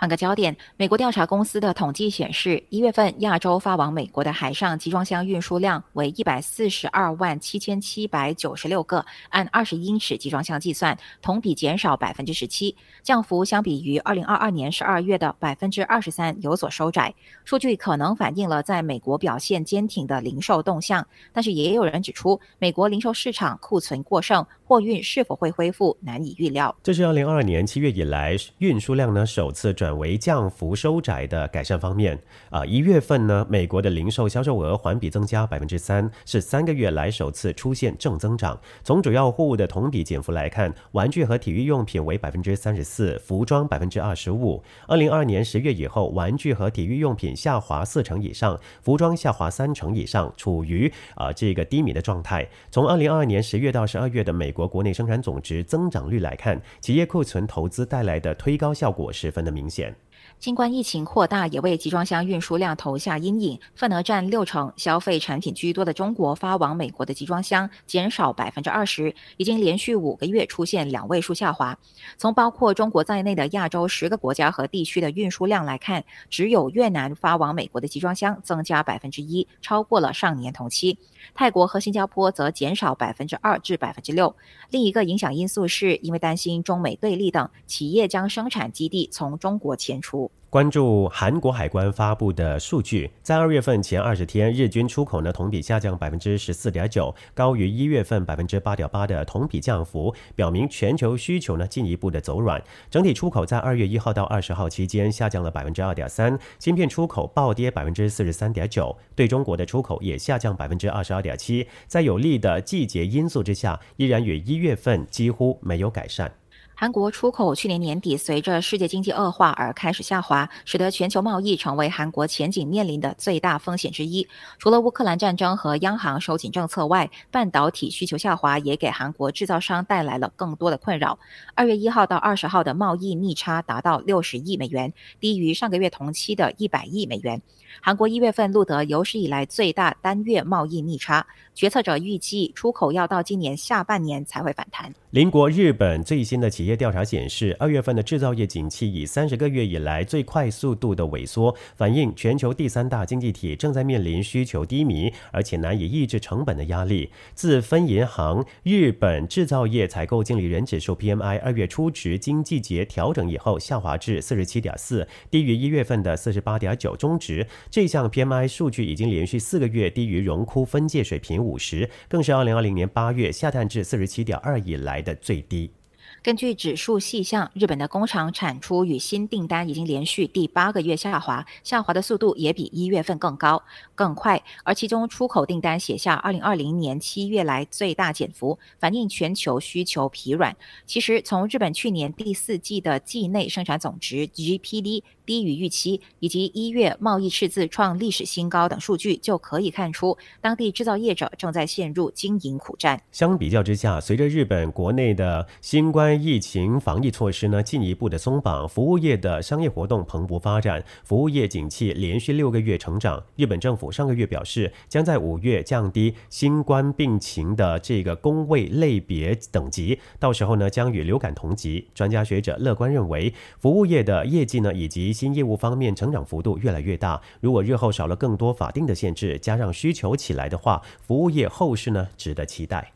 [0.00, 17.12] 换个焦点，美国调查公司的统计显示，一月份亚洲发往美国的海上集装箱运输量为一百四十二万七千七百九十六个，按二十英尺集装箱计算，同比减少百分之十七，降幅相比于二零二二年十二月的百分之二十三有所收窄。
[17.44, 26.72] 数据可能反映了在美国表现坚挺的零售动向，但是也有人指出，美国零售市场库存过剩，货运是否会恢复难以预料。
[26.84, 29.87] 这是二零二二年七月以来运输量呢首次转。
[29.96, 32.18] 为降幅收窄的改善方面，
[32.50, 38.58] 啊，一月份呢，美国的零售销售额环比增加百分之三，是三个月来首次出现正增长。
[38.82, 44.62] 从主要货物的同比减幅来看，玩具和体育用品为百分之三十四，服装百分之二十五。
[44.86, 52.48] 二零二二年十月以后，玩具和体育用品下滑四成以上，服装下滑三成以上，处于啊这个低迷的状态。
[52.70, 59.77] 从二零二二年十月到十二月的美国国内生产总值增长率来看，企业库存投资带来的推高效果十分的明显。
[59.78, 59.94] 见。
[60.40, 71.76] 新冠疫情扩大也为集装箱运输量投下阴影，份额占六成、消费产品居多的中国发往美国的集装箱减少百分之二十，已经连续五个月出现两位数下滑。
[72.16, 80.96] 从包括中国在内的亚洲十个国家和地区的运输量来看，只有越南发往美国的集装箱增加百分之一，超过了上年同期。
[81.34, 84.36] 泰国和新加坡则减少百分之二至百分之六。
[84.70, 90.27] 另一个影响因素是因为担心中美对立等，企业将生产基地从中国迁出。
[90.50, 102.62] 关注韩国海关发布的数据，在二月份前二十天，日均出口呢同比下降百分之十四点九，高于一月份百分之八点八的同比降幅，表明全球需求呢进一步的走软。
[102.90, 116.32] 整体出口在二月一号到二十号期间下降了百分之二点三，芯片出口暴跌百分之四十三点九，对中国的出口也下降百分之二十二点七，在有利的季节因素之下，依然与一月份几乎没有改善。
[116.80, 124.24] 韩国出口去年年底随着世界经济恶化而开始下滑，使得全球贸易成为韩国前景面临的最大风险之一。
[124.60, 131.18] 除了乌克兰战争和央行收紧政策外，半导体需求下滑也给韩国制造商带来了更多的困扰。
[131.56, 137.42] 二月一号到二十号的贸易逆差达到六十亿美元，低于上个月同期的一百亿美元。
[137.80, 144.94] 韩国一月份录得有史以来最大单月贸易逆差，决策者预计出口要到今年下半年才会反弹。
[145.10, 157.10] 邻国日本最新的企业调查显示，二月份的制造业景气以三十个月以来最快速度的萎缩，反映全球第三大经济体正在面临需求低迷，而且难以抑制成本的压力。
[157.34, 167.46] 自分银行日本制造业采购经理人指数 PMI 二月初值经季节调整以后下滑至四十七点四，低于一月份的四十八点九中值。
[167.70, 174.98] 这项 PMI 数据已经连续四个月低于荣枯分界水平五十，更是二零二零年八月下探至四十七点二以来。
[174.98, 175.77] 的最低。
[176.20, 183.62] 根据指数细项，日本的工厂产出与新订单已经连续第八个月下滑，下滑的速度也比一月份更高、
[183.94, 184.42] 更快。
[184.64, 190.56] 而其中出口订单写下二零二零年七月来最大减幅，反映全球需求疲软。
[190.86, 202.98] 其实，从日本去年第四季的季内生产总值 GPD 低于预期，以及一月贸易赤字创历史新高等数据，就可以看出当地制造业者正在陷入经营苦战。
[203.12, 213.22] 相比较之下，随着日本国内的新冠疫情防疫措施呢进一步的松绑，服务业的商业活动蓬勃发展，服务业景气连续六个月成长。
[213.36, 221.86] 日本政府上个月表示，将在五月降低新冠病情的这个工位类别等级，到时候呢将与流感同级。
[221.94, 227.20] 专家学者乐观认为，服务业的业绩呢以及新业务方面成长幅度越来越大。
[227.40, 232.92] 如果日后少了更多法定的限制，加上需求起来的话，服务业后市呢值得期待。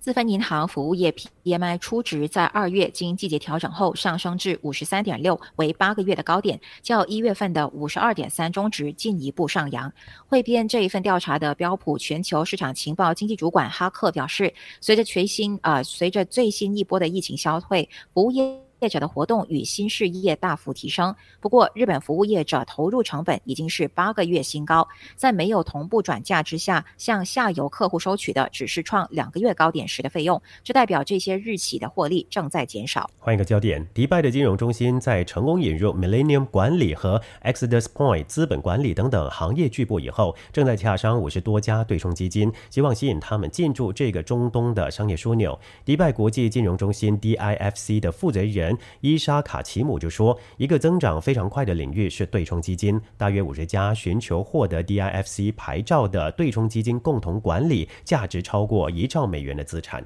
[0.00, 9.92] 资分银行服务业 PMI 初值在二月经季节调整后上升至五十三点六，为八个月的高点，较一月份的五十二点三中值进一步上扬。
[10.28, 18.67] 汇编这一份调查的标普全球市场情报经济主管哈克表示，随着全新呃随着最新一波的疫情消退，服务业。
[18.80, 33.10] 业者的活动与新事业大幅提升，不过日本服务业者投入成本已经是八个月新高，在没有同步转嫁之下，向下游客户收取的只是创两个月高点时的费用，这代表这些日企的获利正在减少。
[33.18, 45.58] 换一个焦点，迪拜的金融中心在成功引入 Millennium 管理和 Exodus Point 资本管理等等行业巨擘以后，正在洽商五十多家对冲基金，希望吸引他们进驻这个中东的商业枢纽。
[45.84, 48.67] 迪拜国际金融中心 DIFC 的负责人。
[49.00, 60.04] 伊莎卡奇姆就说，一个增长非常快的领域是对冲基金，大约五十家寻求获得 DIFC 牌照的对冲基金共同管理价值超过一兆美元的资产。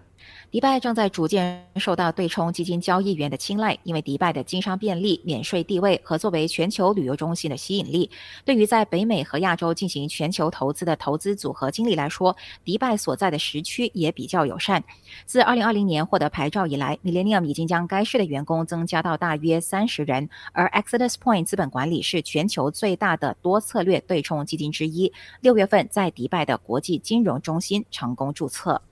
[0.52, 8.10] 迪拜正在逐渐受到对冲基金交易员的青睐，因为迪拜的经商便利、免税地位和作为全球旅游中心的吸引力，
[8.44, 12.36] 对于在北美和亚洲进行全球投资的投资组合经理来说，
[12.66, 14.84] 迪拜所在的时区也比较友善。
[15.24, 28.82] 自2020年获得牌照以来，Millennium 已经将该市的员工增加到大约三十人，而 Exodus Point 资本管理是全球最大的多策略对冲基金之一，六月份在迪拜的国际金融中心成功注册。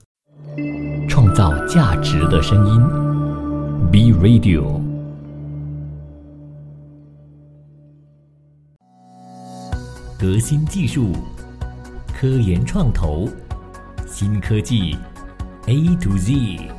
[1.07, 2.81] 创造价值的声音
[3.91, 4.79] ，B Radio。
[10.19, 11.13] 革新技术，
[12.13, 13.27] 科研创投，
[14.05, 14.95] 新科技
[15.65, 16.69] ，A to Z。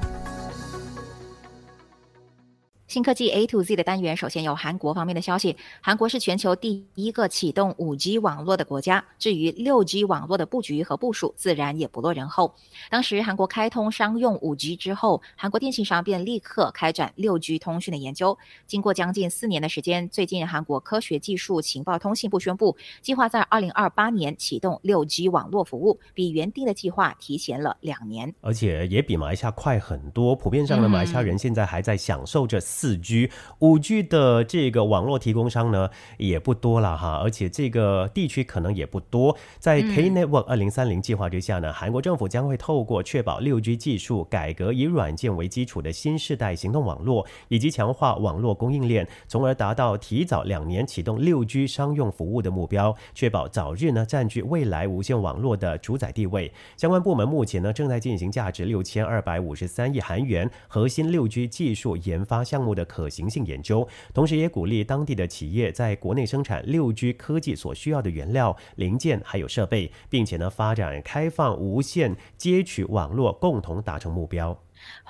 [2.93, 5.57] 新科技 A to Z 的单元，首先有韩国方面的消息。
[5.81, 9.03] 韩国是全球第一个启动 5G 网络的国家。
[9.19, 12.55] 至于 6G 网络的布局和部署，自然也不落人后。
[12.91, 18.37] 当时韩国开通商用 5G 之后，韩国电信商便立刻开展 6G 通讯的研究。
[18.67, 30.37] 经过将近四年的时间，最近韩国科学技术情报通信部宣布，计划在2028年启动 6G 网络服务，比原定的计划提前了两年，而且也比马来西亚快很多。
[30.37, 32.61] 普遍上的马来西亚人现在还在享受着。
[32.83, 33.31] 四 G、
[33.61, 39.37] 五 G 的这个网络提供商呢也不多了哈，而且这个地区可能也不多。
[39.61, 56.53] 在 K Network 二零三零计划之下呢，韩国政府将会透过确保六 G 技术改革，以软件为基础的新世代行动网络，以及强化网络供应链，从而达到提早两年启动六 G 商用服务的目标，确保早日呢占据未来无线网络的主宰地位。
[56.77, 62.72] 相关部门目前呢正在进行价值六千二百五十三亿韩元核心六 G 技术研发项目。
[62.75, 74.59] 的可行性研究，同时也鼓励当地的企业在国内生产六 G 科技所需要的原料、零件还有设备，并且呢发展开放无线接取网络，共同达成目标。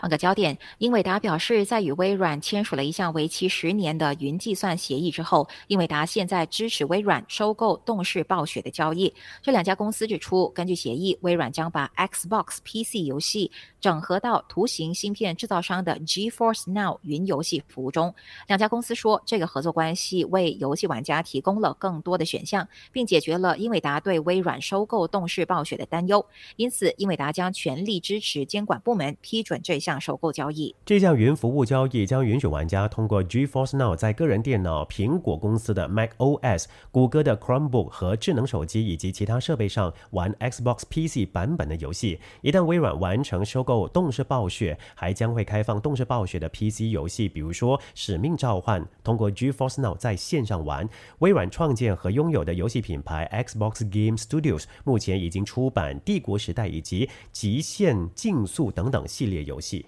[0.03, 9.15] 换个焦点，英伟达表示，在与微软签署了一项为期十年的云计算协议之后，英伟达现在支持微软收购动视暴雪的交易。
[9.41, 13.49] 这两家公司指出，根据协议，微软将把 Xbox PC 游戏
[13.81, 18.13] 整合到图形芯片制造商的 GeForce Now 云游戏服务中。
[18.49, 26.27] 两家公司说，这个合作关系为游戏玩家提供了更多的选项，并解决了英伟达对微软收购动视暴雪的担忧。
[26.57, 29.61] 因此，英伟达将全力支持监管部门批准。
[29.63, 42.19] 这项收购交易，这项云服务交易将允许玩家通过 GeForce Now 在个人电脑、苹果公司的 Mac OS、谷歌的 Chromebook 和智能手机以及其他设备上玩 Xbox PC 版本的游戏。
[42.41, 50.89] 一旦微软完成收购动视暴雪，还将会开放动视暴雪的 PC 游戏，比如说《使命召唤》，通过 GeForce Now 在线上玩。
[51.19, 59.43] 微软创建和拥有的游戏品牌 Xbox Game Studios 目前已经出版《帝国时代》以及《极限竞速》等等系列。
[59.43, 59.82] 游戏。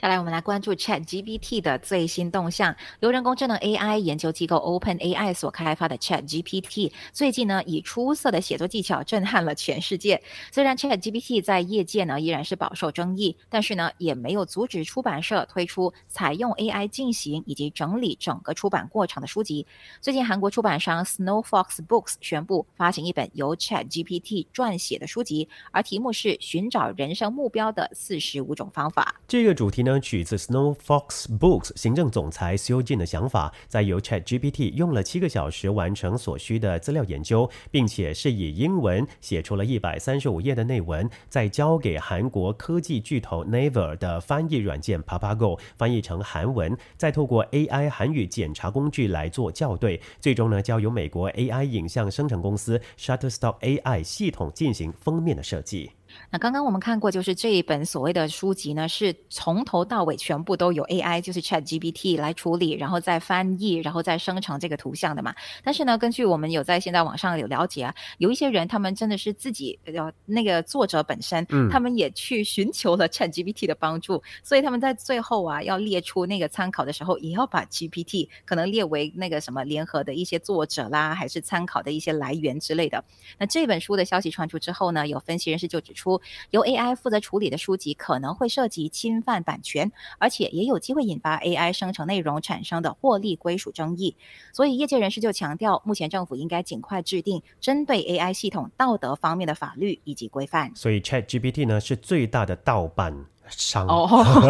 [0.00, 2.72] 下来，我们来关注 Chat GPT 的最新动向。
[3.00, 10.22] 由人工智能 AI 研究机构 Open AI 所开发的 Chat GPT，最近呢以出色的写作技巧震撼了全世界。
[10.52, 19.66] 虽然 Chat GPT 在业界呢依然是饱受争议，但是呢也没有阻止出版社推出采用 AI 进行以及整理整个出版过程的书籍。
[20.00, 29.16] 最近，韩国出版商 Snow Fox Books 宣布发行一本由 Chat GPT 撰写的书籍，而题目是“寻找人生目标的四十五种方法”。
[29.26, 29.87] 这个主题呢？
[30.00, 47.88] 取自 Snow Fox Books 行政总裁 Seo Jin 的想法，在由 Chat GPT 用了七个小时完成所需的资料研究，并且是以英文写出了一百三十五页的内文，再交给韩国科技巨头 Naver 的翻译软件 Papago 翻译成韩文，再透过 AI
[47.88, 55.92] 韩语检查工具来做校对，最终呢交由美国 AI 影像生成公司 Shutterstock AI 系统进行封面的设计。
[56.30, 65.34] 那刚刚我们看过，就是这一本所谓的书籍呢，是从头到尾全部都有 AI，就是 Chat GPT 来处理，然后再翻译，然后再生成这个图像的嘛。
[65.64, 83.02] 但是呢，根据我们有在现在网上有了解啊，有一些人他们真的是自己呃那个作者本身，嗯，他们也去寻求了 Chat GPT 的帮助，所以他们在最后啊要列出那个参考的时候，也要把 GPT 可能列为那个什么联合的一些作者啦，还是参考的一些来源之类的。
[83.38, 86.17] 那这本书的消息传出之后呢，有分析人士就指出。
[86.50, 94.16] 由 AI 负责处理的书籍可能会涉及侵犯版权，而且也有机会引发 AI 生成内容产生的获利归属争议。
[94.52, 100.72] 所以业界人士就强调，目前政府应该尽快制定针对 AI 系统道德方面的法律以及规范。
[100.74, 103.26] 所以 ChatGPT 呢是最大的盗版。
[103.50, 103.86] 伤。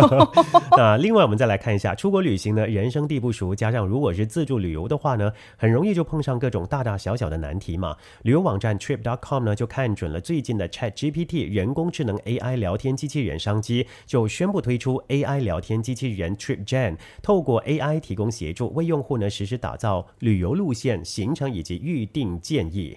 [0.77, 7.97] 那另外我们再来看一下出国旅行呢，人生地不熟，加上如果是自助旅游的话呢，很容易就碰上各种大大小小的难题嘛。
[8.23, 22.97] 旅游网站 Trip.com 呢就看准了最近的 Chat GPT 人工智能 AI 聊天机器人商机，就宣布推出 AI 聊天机器人 Trip Gen，透过 AI 提供协助，为用户呢实时打造旅游路线、行程以及预订建议。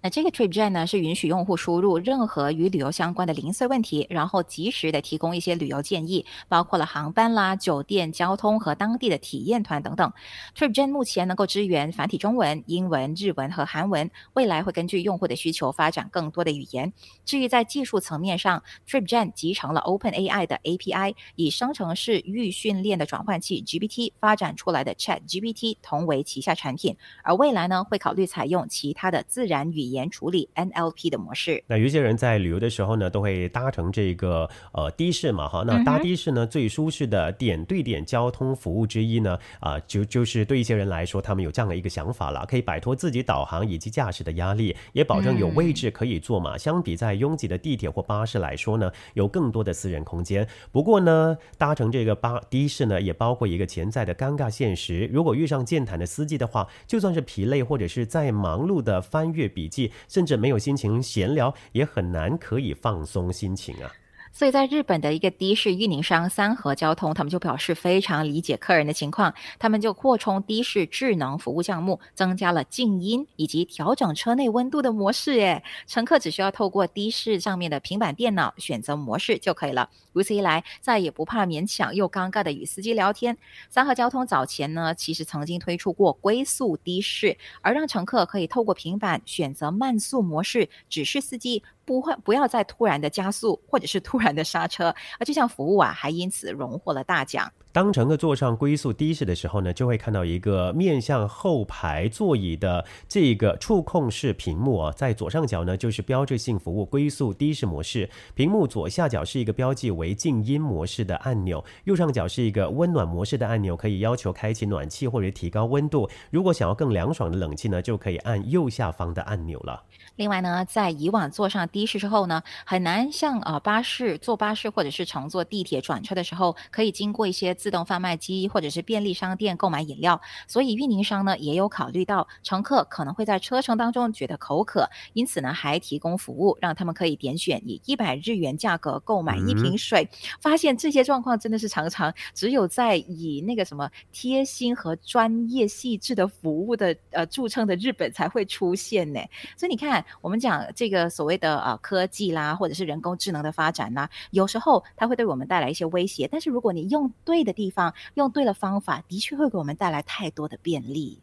[0.00, 10.12] 那这个 Trip Gen 呢，是允许用户输入任何与旅游相关的零碎问题，然后及时的提供一些旅游建议，包括了航班啦、酒店、交通和当地的体验团等等。
[10.56, 16.92] Trip Gen 目前能够支援繁体中文、英文、日文和韩文，未来会根据用户的需求发展更多的语言。
[17.24, 29.61] 至于在技术层面上，Trip Gen 集成了 Open AI 的 API，以生成式预训练的转换器 GPT 发展出来的 Chat GPT 同为旗下产品，而未来呢，会考虑采用其他的自然。
[29.70, 31.62] 语言处理 NLP 的模式。
[31.66, 35.62] 那有些人在旅游的时候呢，都会搭乘这个呃的士嘛，哈。
[35.66, 46.56] 那搭的士呢，最舒适的点对点交通服务之一呢，啊，就就是对一些人来说，他们有这样的一个想法了，可以摆脱自己导航以及驾驶的压力，也保证有位置可以坐嘛。
[46.56, 50.48] 相比在拥挤的地铁或巴士来说呢，有更多的私人空间。
[50.72, 55.08] 不过呢，搭乘这个巴的士呢，也包括一个潜在的尴尬现实。
[55.12, 59.51] 如果遇上健谈的司机的话，就算是疲累或者是在忙碌的翻阅。
[59.52, 63.92] 笔记，甚至没有心情闲聊，也很难可以放松心情啊。
[64.32, 75.32] 所以在日本的一个的士运营商三和交通，他们就表示非常理解客人的情况，他们就扩充的士智能服务项目，增加了静音以及调整车内温度的模式。
[75.32, 79.90] 诶，乘客只需要透过的士上面的平板电脑选择模式就可以了。
[80.12, 83.36] 如此一来，再也不怕勉强又尴尬的与司机聊天。
[83.68, 91.62] 三和交通早前呢，其实曾经推出过龟速的士，而让乘客可以透过平板选择慢速模式，指示司机。
[91.84, 97.52] 不会，不要再突然的加速，或者是突然的刹车，而这项服务啊，还因此荣获了大奖。
[97.72, 116.06] 当乘客坐上龟速的士的时候呢，就会看到一个面向后排座椅的这个触控式屏幕啊，在左上角呢就是标志性服务龟速的士模式，屏幕左下角是一个标记为静音模式的按钮，右上角是一个温暖模式的按钮，可以要求开启暖气或者提高温度。
[116.30, 119.82] 如果想要更凉爽的冷气呢，就可以按右下方的按钮了。
[120.16, 127.56] 另外呢，在以往坐上的士之后呢，很难像呃巴士坐巴士或者是乘坐地铁转车的时候，可以经过一些。
[127.62, 140.08] 自动贩卖机或者是便利商店购买饮料，所以运营商呢也有考虑到乘客可能会在车程当中觉得口渴，因此呢还提供服务，让他们可以点选以一百日元价格购买一瓶水。
[140.40, 149.20] 发现这些状况真的是常常只有在以那个什么贴心和专业细致的服务的呃著称的日本才会出现呢。
[149.56, 157.51] 所以你看，我们讲这个所谓的呃科技啦，或者是人工智能的发展啦，有时候它会对我们带来一些威胁，但是如果你用对的。
[157.52, 161.20] 地方用对了方法，的确会给我们带来太多的便利。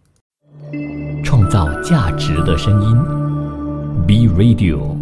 [1.24, 4.98] 创造价值的声音，B Radio。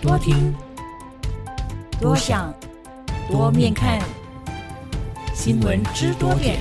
[0.00, 0.52] 多听，
[2.00, 2.52] 多想，
[3.30, 4.00] 多面看。
[5.32, 6.58] 新闻知多点。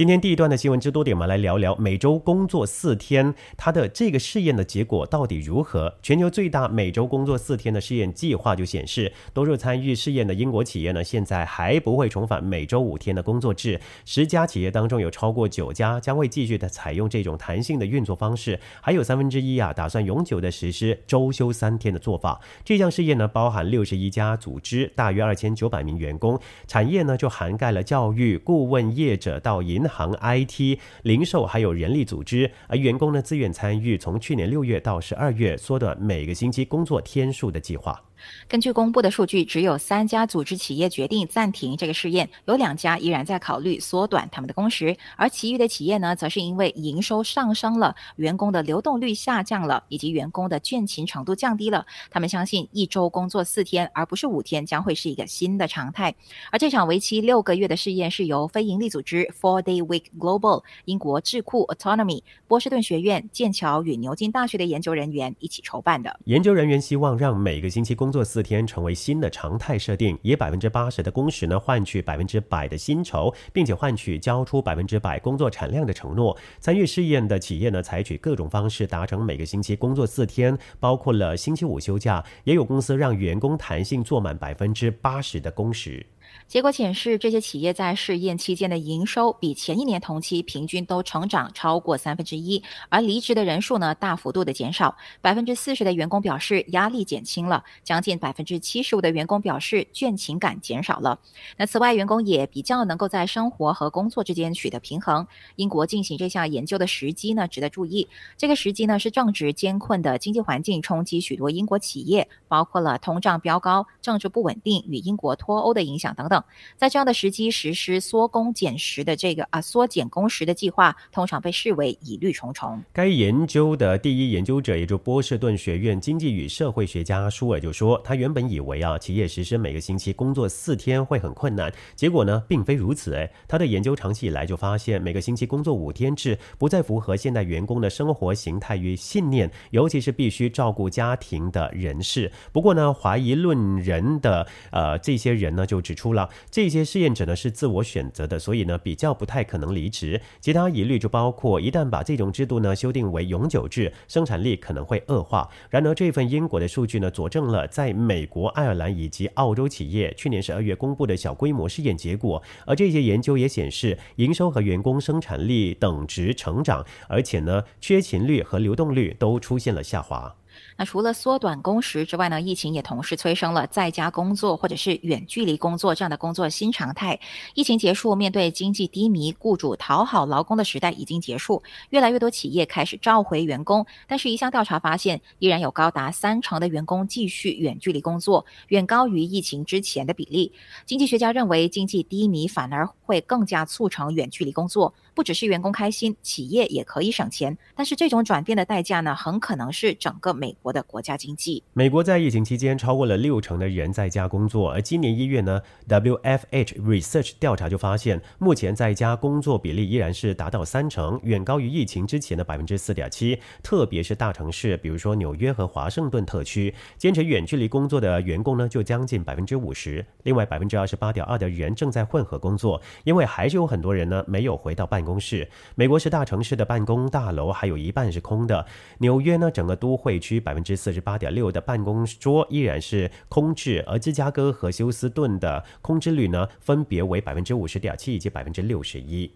[0.00, 5.94] 今天第一段的新闻之多点，我们来聊聊每周工作四天，它的这个试验的结果到底如何？
[6.00, 13.78] 全球最大每周工作四天的试验计划就显示，多数参与试验的英国企业呢，现在还不会重返每周五天的工作制。
[14.06, 22.40] 十家企业当中有超过九家将会继续的采用这种弹性的运作方式，还有三分之一啊打算永久的实施周休三天的做法。
[22.64, 29.86] 这项试验呢，包含六十一家组织，大约二千九百名员工，产业呢就涵盖了教育、顾问业者到银。
[29.89, 38.00] 行行 IT、零售还有人力组织，而员工呢自愿参与，从去年六月到十二月缩短每个星期工作天数的计划。
[38.48, 51.86] 根据公布的数据，只有三家组织企业决定暂停这个试验，有两家依然在考虑缩短他们的工时，而其余的企业呢，则是因为营收上升了，员工的流动率下降了，以及员工的倦勤程度降低了。
[52.10, 56.14] 他们相信一周工作四天而不是五天将会是一个新的常态。
[56.50, 66.18] 而这场为期六个月的试验是由非营利组织 Four Day Week Global、英国智库 Autonomy、波士顿学院、剑桥与牛津大学的研究人员一起筹办的。
[66.24, 76.36] 研究人员希望让每个星期工工作四天成为新的常态设定，以百分之八十的工时呢换取百分之百的薪酬，并且换取交出百分之百工作产量的承诺。
[76.58, 86.04] 参与试验的企业呢，采取各种方式达成每个星期工作四天，包括了星期五休假，也有公司让员工弹性做满百分之八十的工时。
[86.48, 94.96] 结果显示，这些企业在试验期间的营收比前一年同期平均都成长超过三分之一，而离职的人数呢大幅度的减少。
[95.20, 101.18] 百分之四十的员工表示压力减轻了，将近百分之七十五的员工表示倦勤感减少了。
[101.56, 105.26] 那此外，员工也比较能够在生活和工作之间取得平衡。
[105.56, 116.10] 英国进行这项研究的时机呢值得注意，这个时机呢是正值艰困的经济环境冲击许多英国企业，包括了通胀飙高、政治不稳定与英国脱欧的影响。
[116.20, 116.44] 等等，
[116.76, 122.82] 在这样的时机实施缩工减时的这个啊缩减工时的计划，通常被视为疑虑重重。
[122.92, 133.14] 该研究的第一研究者，也就波士顿学院经济与社会学家舒尔就说，他原本以为啊企业实施每个星期工作四天会很困难，结果呢并非如此。
[133.14, 142.30] 哎，他的研究长期以来就发现，每个星期工作五天制不再符合现代员工的生活形态与信念，尤其是必须照顾家庭的人士。
[142.52, 146.09] 不过呢，怀疑论人的呃这些人呢就指出。
[146.12, 150.20] 了，这些试验者呢是自我选择的，所以呢比较不太可能离职。
[150.40, 155.48] 其他疑虑就包括，一旦把这种制度呢修订为永久制，生产力可能会恶化。
[155.68, 162.42] 然而，这份英国的数据呢佐证了在美国、爱尔兰以及澳洲企业去年十二月公布的小规模试验结果。
[162.66, 170.39] 而这些研究也显示，营收和员工生产力等值成长，而且呢缺勤率和流动率都出现了下滑。
[170.80, 177.20] 那除了缩短工时之外呢，疫情也同时催生了在家工作或者是远距离工作这样的工作新常态。
[177.52, 183.84] 疫情结束，面对经济低迷，雇主讨好劳工的时代已经结束，越来越多企业开始召回员工。
[184.08, 190.50] 但是，一项调查发现，依然有高达三成的员工继续远距离工作，远高于疫情之前的比例。
[190.86, 194.94] 经济学家认为，经济低迷反而会更加促成远距离工作。
[195.14, 197.56] 不只是员工开心，企业也可以省钱。
[197.74, 201.62] 但是这种转变的代价呢，很可能是整个美国的国家经济。
[201.72, 213.38] 美国在疫情期间超过了六成的人在家工作，而今年一月呢，WFH Research 调查就发现，目前在家工作比例依然是达到三成，远高于疫情之前的百分之四点七。
[213.62, 220.04] 特别是大城市，比如说纽约和华盛顿特区，坚持远距离工作的员工呢就将近百分之五十。
[220.24, 225.10] 另外百分之二十八点二的人正在混合工作，因为还是有很多人呢没有回到办办。
[225.10, 228.64] 公室，美国是大城市的办公大楼还有一半是空的。
[228.98, 239.28] 纽约呢，整个都会区百分之四十八点六的办公桌依然是空置，而芝加哥和休斯顿的空置率呢，分别为百分之五十点七以及百分之六十一。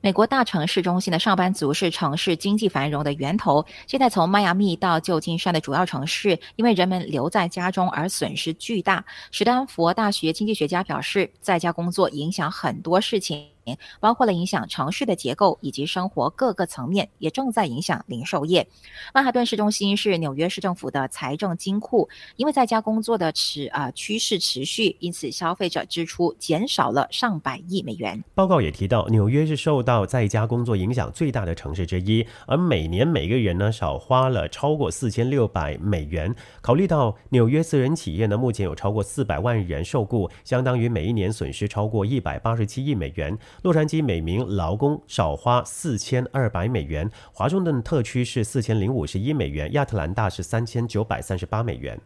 [0.00, 3.66] 美国大城市中心的上班族是城市经济繁荣的源头。
[3.88, 9.04] 现在从迈阿密到旧金山的主要城市，因为人们留在家中而损失巨大。
[9.32, 13.55] 史丹佛大学经济学家表示，在家工作影响很多事情。
[14.00, 18.66] 包括了影响城市的结构以及生活各个层面，也正在影响零售业。
[19.14, 28.22] 曼哈顿市中心是纽约市政府的财政金库，因为在家工作的持啊趋势持续，因此消费者支出减少了上百亿美元。
[28.34, 36.34] 报告也提到，纽约是受到在家工作影响最大的城市之一，而每年每个人呢少花了超过四千六百美元。
[36.60, 43.36] 考虑到纽约私人企业呢目前有超过四百万人受雇，相当于每一年损失超过一百八十七亿美元。
[43.62, 51.98] 洛杉矶每名劳工少花四千二百美元，华盛顿特区是四千零五十一美元，亚特兰大是三千九百三十八美元。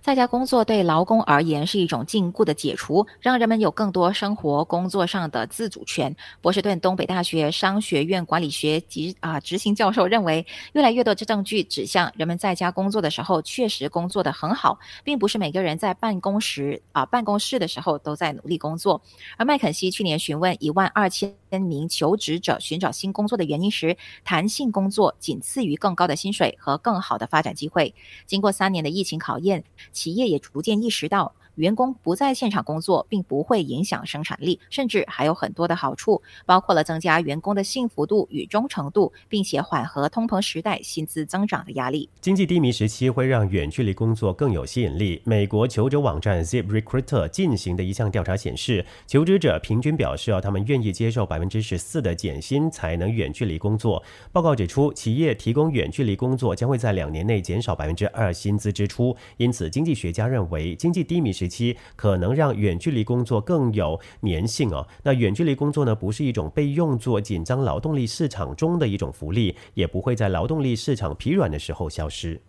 [0.00, 6.14] 在家工作对劳工而言是一种禁锢的解除，让人们有更多生活、工作上的自主权。
[6.40, 19.00] 波士顿东北大学商学院管理学及啊执行教授认为，越来越多的证据指向人们在家工作的时候确实工作的很好，并不是每个人在办公时啊办公室的时候都在努力工作。
[19.36, 27.94] 而麦肯锡去年询问一万二千名求职者寻找新工作的原因时，弹性工作仅次于更高的薪水和更好的发展机会。
[28.26, 29.64] 经过三年的疫情考验。
[29.92, 31.34] 企业也逐渐意识到。
[31.56, 42.08] 员工不在现场工作，并不会影响生产力，甚至还有很多的好处，包括了增加员工的幸福度与忠诚度，并且缓和通膨时代薪资增长的压力。
[42.22, 45.20] 经济低迷时期会让远距离工作更有吸引力。
[45.24, 54.02] 美国求职网站 ZipRecruiter 进行的一项调查显示，求职者平均表示，他们愿意接受百分之十四的减薪才能远距离工作。
[54.32, 59.14] 报告指出，企业提供远距离工作将会在两年内减少百分之二薪资支出。
[59.36, 61.41] 因此，经济学家认为，经济低迷时。
[61.42, 64.86] 时期可能让远距离工作更有粘性哦。
[65.02, 72.40] 那远距离工作呢，不是一种被用作紧张劳动力市场中的一种福利，也不会在劳动力市场疲软的时候消失。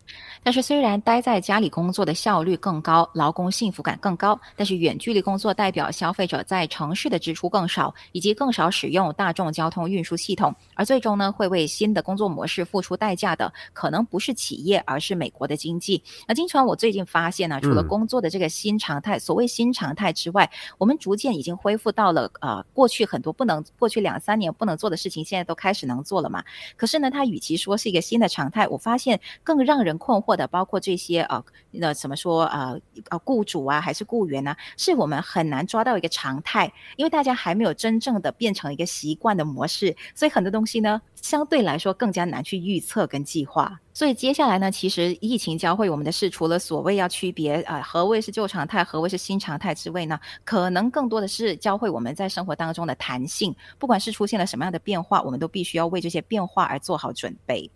[0.43, 16.03] 但是，虽然待在家里工作的效率更高，劳工幸福感更高，但是远距离工作代表消费者在城市的支出更少，以及更少使用大众交通运输系统，而最终呢，会为新的工作模式付出代价的，可能不是企业，而是美国的经济。
[16.27, 26.43] 那经常，我最近发现呢，除了工作的这个新常态，所谓新常态之外，我们逐渐已经恢复到了呃，过去很多不能，过去两三年不能做的事情，现在都开始能做了嘛。
[26.75, 30.33] 可是呢，它与其说是一个新的常态，我发现更让人困惑。
[30.35, 32.75] 的包括这些呃，那怎么说呃
[33.09, 34.55] 呃，雇主啊还是雇员呢？
[34.77, 43.79] 是我们很难抓到一个常态，因为大家还没有真正的变成一个习惯的模式，所以很多东西呢相对来说更加难去预测跟计划。
[43.95, 53.53] 所以接下来呢，其实疫情教会我们的是，除了所谓要区别啊何谓是旧常态，何谓是新常态之位呢，可能更多的是教会我们在生活当中的弹性。
[53.77, 57.69] 不管是出现了什么样的变化，我们都必须要为这些变化而做好准备。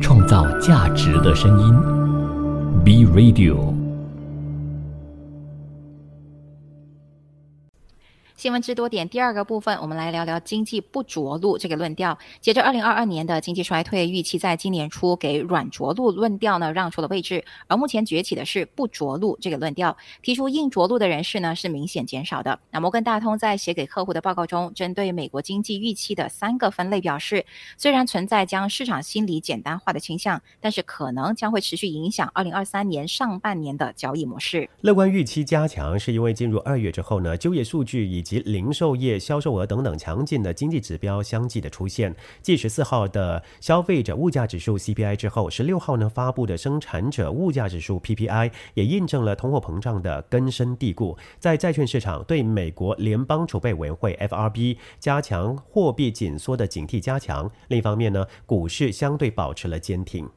[0.00, 1.74] 创造价值的声音
[2.84, 3.75] ，be Radio。
[8.36, 12.18] 新闻之多点第二个部分，我们来聊聊经济不着陆这个论调。
[12.38, 19.96] 接着，二零二二年的经济衰退预期在今年初给软着陆论调呢让出了位置，而目前崛起的是不着陆这个论调。
[20.20, 22.60] 提出硬着陆的人士呢是明显减少的。
[22.70, 27.46] 那摩根大通在写给客户的报告中，针对美国经济预期的三个分类表示，
[27.78, 34.68] 虽然存在将市场心理简单化的倾向，但是可能将会持续影响二零二三年上半年的交易模式。
[34.82, 42.12] 乐观预期加强是因为进入二月之后呢，就业数据以及零售业销售额等等强劲的经济指标相继的出现。
[42.42, 51.16] 继十四号的消费者物价指数 CPI 之后，十六号呢发布的生产者物价指数 PPI 也印证了通货膨胀的根深蒂固。
[51.38, 57.48] 在债券市场对美国联邦储备委员会 FRB 加强货币紧缩的警惕加强。
[57.68, 60.28] 另一方面呢，股市相对保持了坚挺。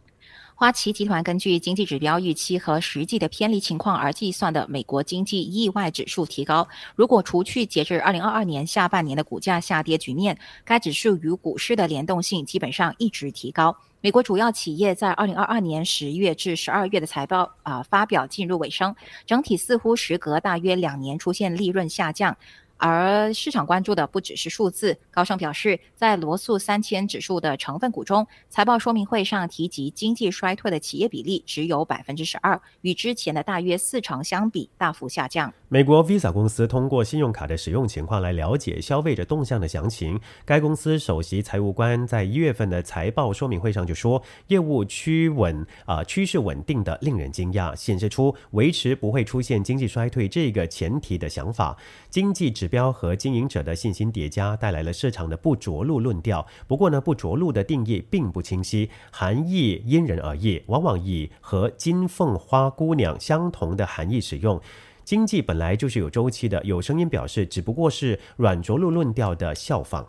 [0.59, 6.67] 花旗集团根据经济指标预期和实际的偏离情况而计算的美国经济意外指数提高。
[6.97, 13.73] 如果除去截至二零二二年下半年的股价下跌局面，该指数与股市的联动性基本上一直提高。
[14.01, 18.93] 美国主要企业在二零二二年十月至十二月的财报啊发表进入尾声，
[19.25, 22.35] 整体似乎时隔大约两年出现利润下降。
[22.79, 24.97] 而市场关注的不只是数字。
[25.11, 35.53] 高盛表示，在罗素三千指数的成分股中，财报说明会上提及经济衰退的企业比例只有百分之十二，与之前的大约四成相比大幅下降。
[35.67, 40.19] 美国 Visa 公司通过信用卡的使用情况来了解消费者动向的详情。
[40.45, 51.77] 该公司首席财务官在一月份的财报说明会上就说，业务趋稳啊，趋势稳定的令人惊讶，显示出维持不会出现经济衰退这个前提的想法。
[52.09, 56.45] 经济指标和经营者的信心叠加，带来了市场的不着陆论调。
[56.67, 64.61] 不过呢，不着陆的定义并不清晰，含义因人而异，往往以和金凤花姑娘相同的含义使用。
[65.03, 70.07] 经济本来就是有周期的，有声音表示，只不过是软着陆论调的效仿。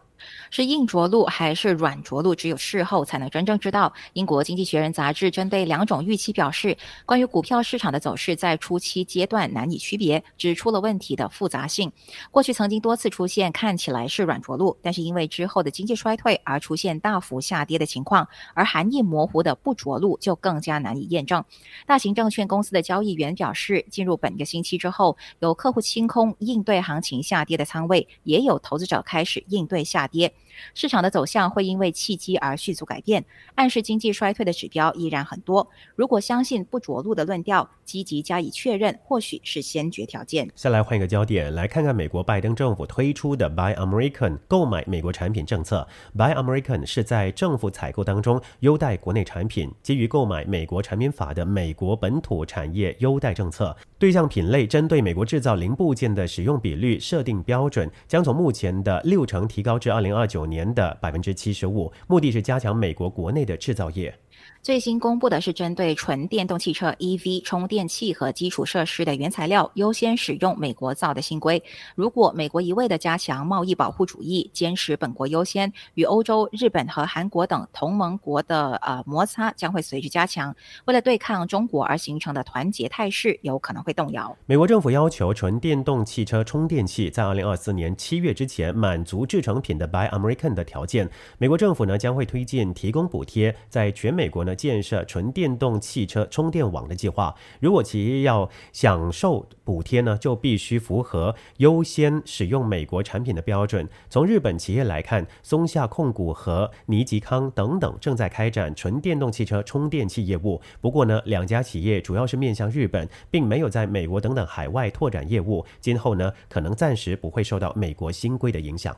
[0.50, 3.92] 是硬着陆还是软着陆，只有事后才能真正知道。
[4.12, 11.92] 英国经济学人杂志针对两种预期表示，关于股票市场的走势在初期阶段难以区别，指出了问题的复杂性。
[12.30, 21.44] 过去曾经多次出现看起来是软着陆，但是因为之后的经济衰退而出现大幅下跌的情况，而含义模糊的不着陆就更加难以验证。
[21.86, 30.32] 大型证券公司的交易员表示，进入本个星期之后，有客户清空应对行情下跌的仓位，也有投资者开始应对下跌。
[30.74, 33.24] 市场的走向会因为契机而迅速改变，
[33.55, 35.68] 暗示经济衰退的指标依然很多。
[35.96, 40.48] 如果相信不着陆的论调，积极加以确认，或许是先决条件。
[40.55, 45.86] 下来换一个焦点，来看看美国拜登政府推出的 Buy American 购买美国产品政策。
[46.16, 64.14] Buy American 是在政府采购当中优待国内产品，基于购买美国产品法的美国本土产业优待政策，对象品类针对美国制造零部件的使用比率设定标准，将从目前的六成提高至二零二九九年的百分之七十五，目的是加强美国国内的制造业。
[64.62, 71.62] 最新公布的是针对纯电动汽车 EV 充电器和基础设施的原材料优先使用美国造的新规。
[71.94, 80.55] 如果美国一味的加强贸易保护主义，坚持本国优先，与欧洲、日本和韩国等同盟国的呃摩擦将会随之加强。
[80.84, 84.36] 为了对抗中国而形成的团结态势，有可能会动摇。
[84.44, 91.09] 美国政府要求纯电动汽车充电器在二零二四年七月之前满足制成品的 Buy American 的条件。
[91.38, 94.55] 美国政府呢将会推荐提供补贴，在全美国呢。
[94.61, 103.88] 建设纯电动汽车充电网的计划，如果企业要享受补贴呢，就必须符合优先使用美国产品的标准。
[104.11, 110.61] 从日本企业来看，松下控股和尼吉康等等正在开展纯电动汽车充电器业务。
[110.80, 115.64] 不过呢，两家企业主要是面向日本，并没有在美国等等海外拓展业务。
[115.80, 118.95] 今后呢，可能暂时不会受到美国新规的影响。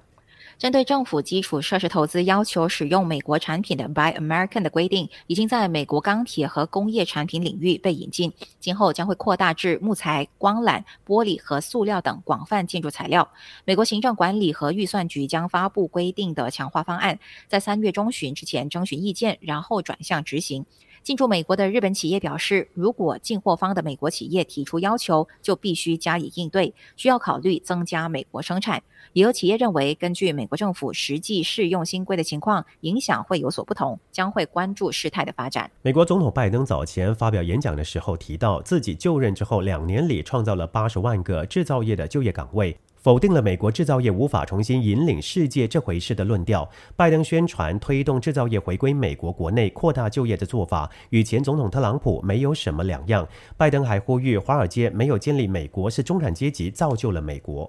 [0.62, 13.28] 针对政府基础设施投资要求使用美国产品的 Buy American 的规定，已经在美国钢铁和工业产品领域被引进，今后将会扩大至木材、光缆、玻璃和塑料等广泛建筑材料。
[13.64, 20.64] 美国行政管理和预算局将发布规定的强化方案，在三月中旬之前征询意见，然后转向执行。
[21.02, 28.80] 进驻美国的日本企业表示，如果进货方的美国企业提出要求，就必须加以应对，需要考虑增加美国生产。
[29.12, 35.68] 也有企业认为，根据美国政府实际适用新规的情况，影响会有所不同，将会关注事态的发展。
[35.82, 42.76] 美国总统拜登早前发表演讲的时候提到，自己就任之后两年里创造了八十万个制造业的就业岗位。
[43.02, 46.68] 否定了美国制造业无法重新引领世界这回事的论调。
[46.94, 53.26] 拜登宣传推动制造业回归美国国内、扩大就业的做法，与前总统特朗普没有什么两样。
[53.56, 57.68] 拜登还呼吁华尔街没有建立美国，是中产阶级造就了美国。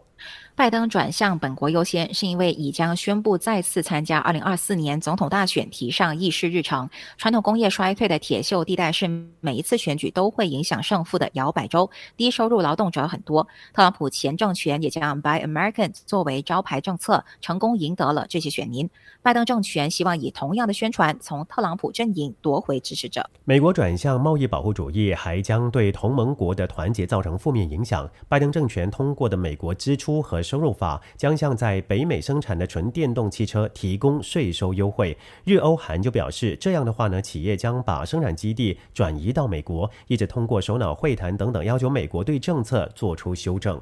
[0.55, 6.87] 拜登转向本国优先，是因为已将宣布再次参加二零二四年总统大选提上议事日程。
[7.17, 9.07] 传统工业衰退的铁锈地带是
[9.39, 13.47] 每一次选举都会影响胜负的摇摆州，低收入劳动者很多。
[13.73, 18.87] 特朗普前政权也将 Buy Americans 作为招牌政策，成功赢得了这些选民。
[19.23, 23.25] 拜登政权希望以同样的宣传从特朗普阵营夺回支持者。
[23.45, 28.05] 美国转向贸易保护主义，还将对同盟国的团结造成负面影响。
[28.27, 35.17] 拜登政权通过的美国支出和收入法将向在北美生产的纯电动汽车提供税收优惠。
[35.45, 43.79] 日欧韩就表示，这样的话呢，企业将把生产基地转移到美国，一直通过首脑会谈等等，要求美国对政策做出修正。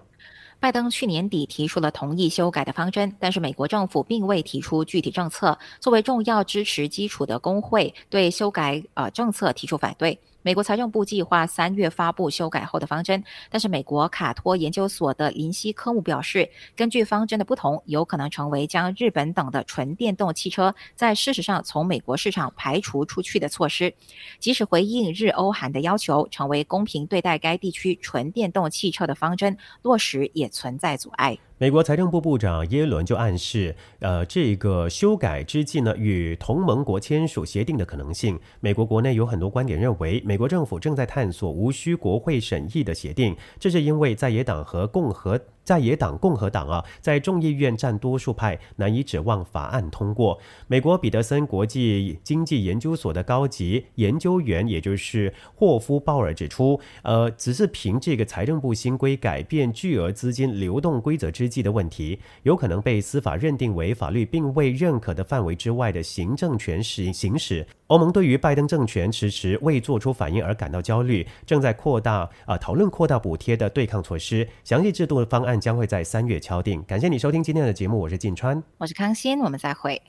[0.61, 5.57] 拜登去年底提出了同意修改的方针，但是美国政府并未提出具体政策。
[5.79, 10.19] 作为重要支持基础的工会，对修改呃政策提出反对。
[10.43, 23.93] 美国财政部计划三月发布修改后的方针，但是美国卡托研究所的林西科姆表示，根据方针的不同，有可能成为将日本等的纯电动汽车在事实上从美国市场排除出去的措施。
[24.39, 31.37] 即使回应日欧韩的要求，成为公平对待该地区纯电动汽车的方针落实也存在阻碍。
[31.61, 38.39] 美国财政部部长耶伦就暗示，呃，这个修改之际呢，与同盟国签署协定的可能性。
[38.61, 45.39] 美国国内有很多观点认为，美国政府正在探索无需国会审议的协定，这是因为在野党和共和。
[45.71, 50.37] 在野党共和党啊，在众议院占多数派，难以指望法案通过。
[50.67, 67.65] 美国彼得森国际经济研究所的高级研究员，也就是霍夫鲍尔指出，呃，只是凭这个财政部新规改变巨额资金流动规则之际的问题，有可能被司法认定为法律并未认可的范围之外的行政权使行使。
[67.87, 74.45] 欧盟对于拜登政权迟迟未做出反应而感到焦虑，正在扩大啊讨论扩大补贴的对抗措施。
[74.65, 76.83] 详细制度的方案将会在三月敲定。
[76.83, 80.01] 感谢你收听今天的节目，我是晋川，我是康欣，我们再会。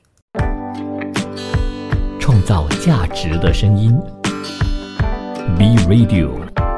[2.19, 3.97] 创造价值的声音
[5.57, 6.72] ，B Radio。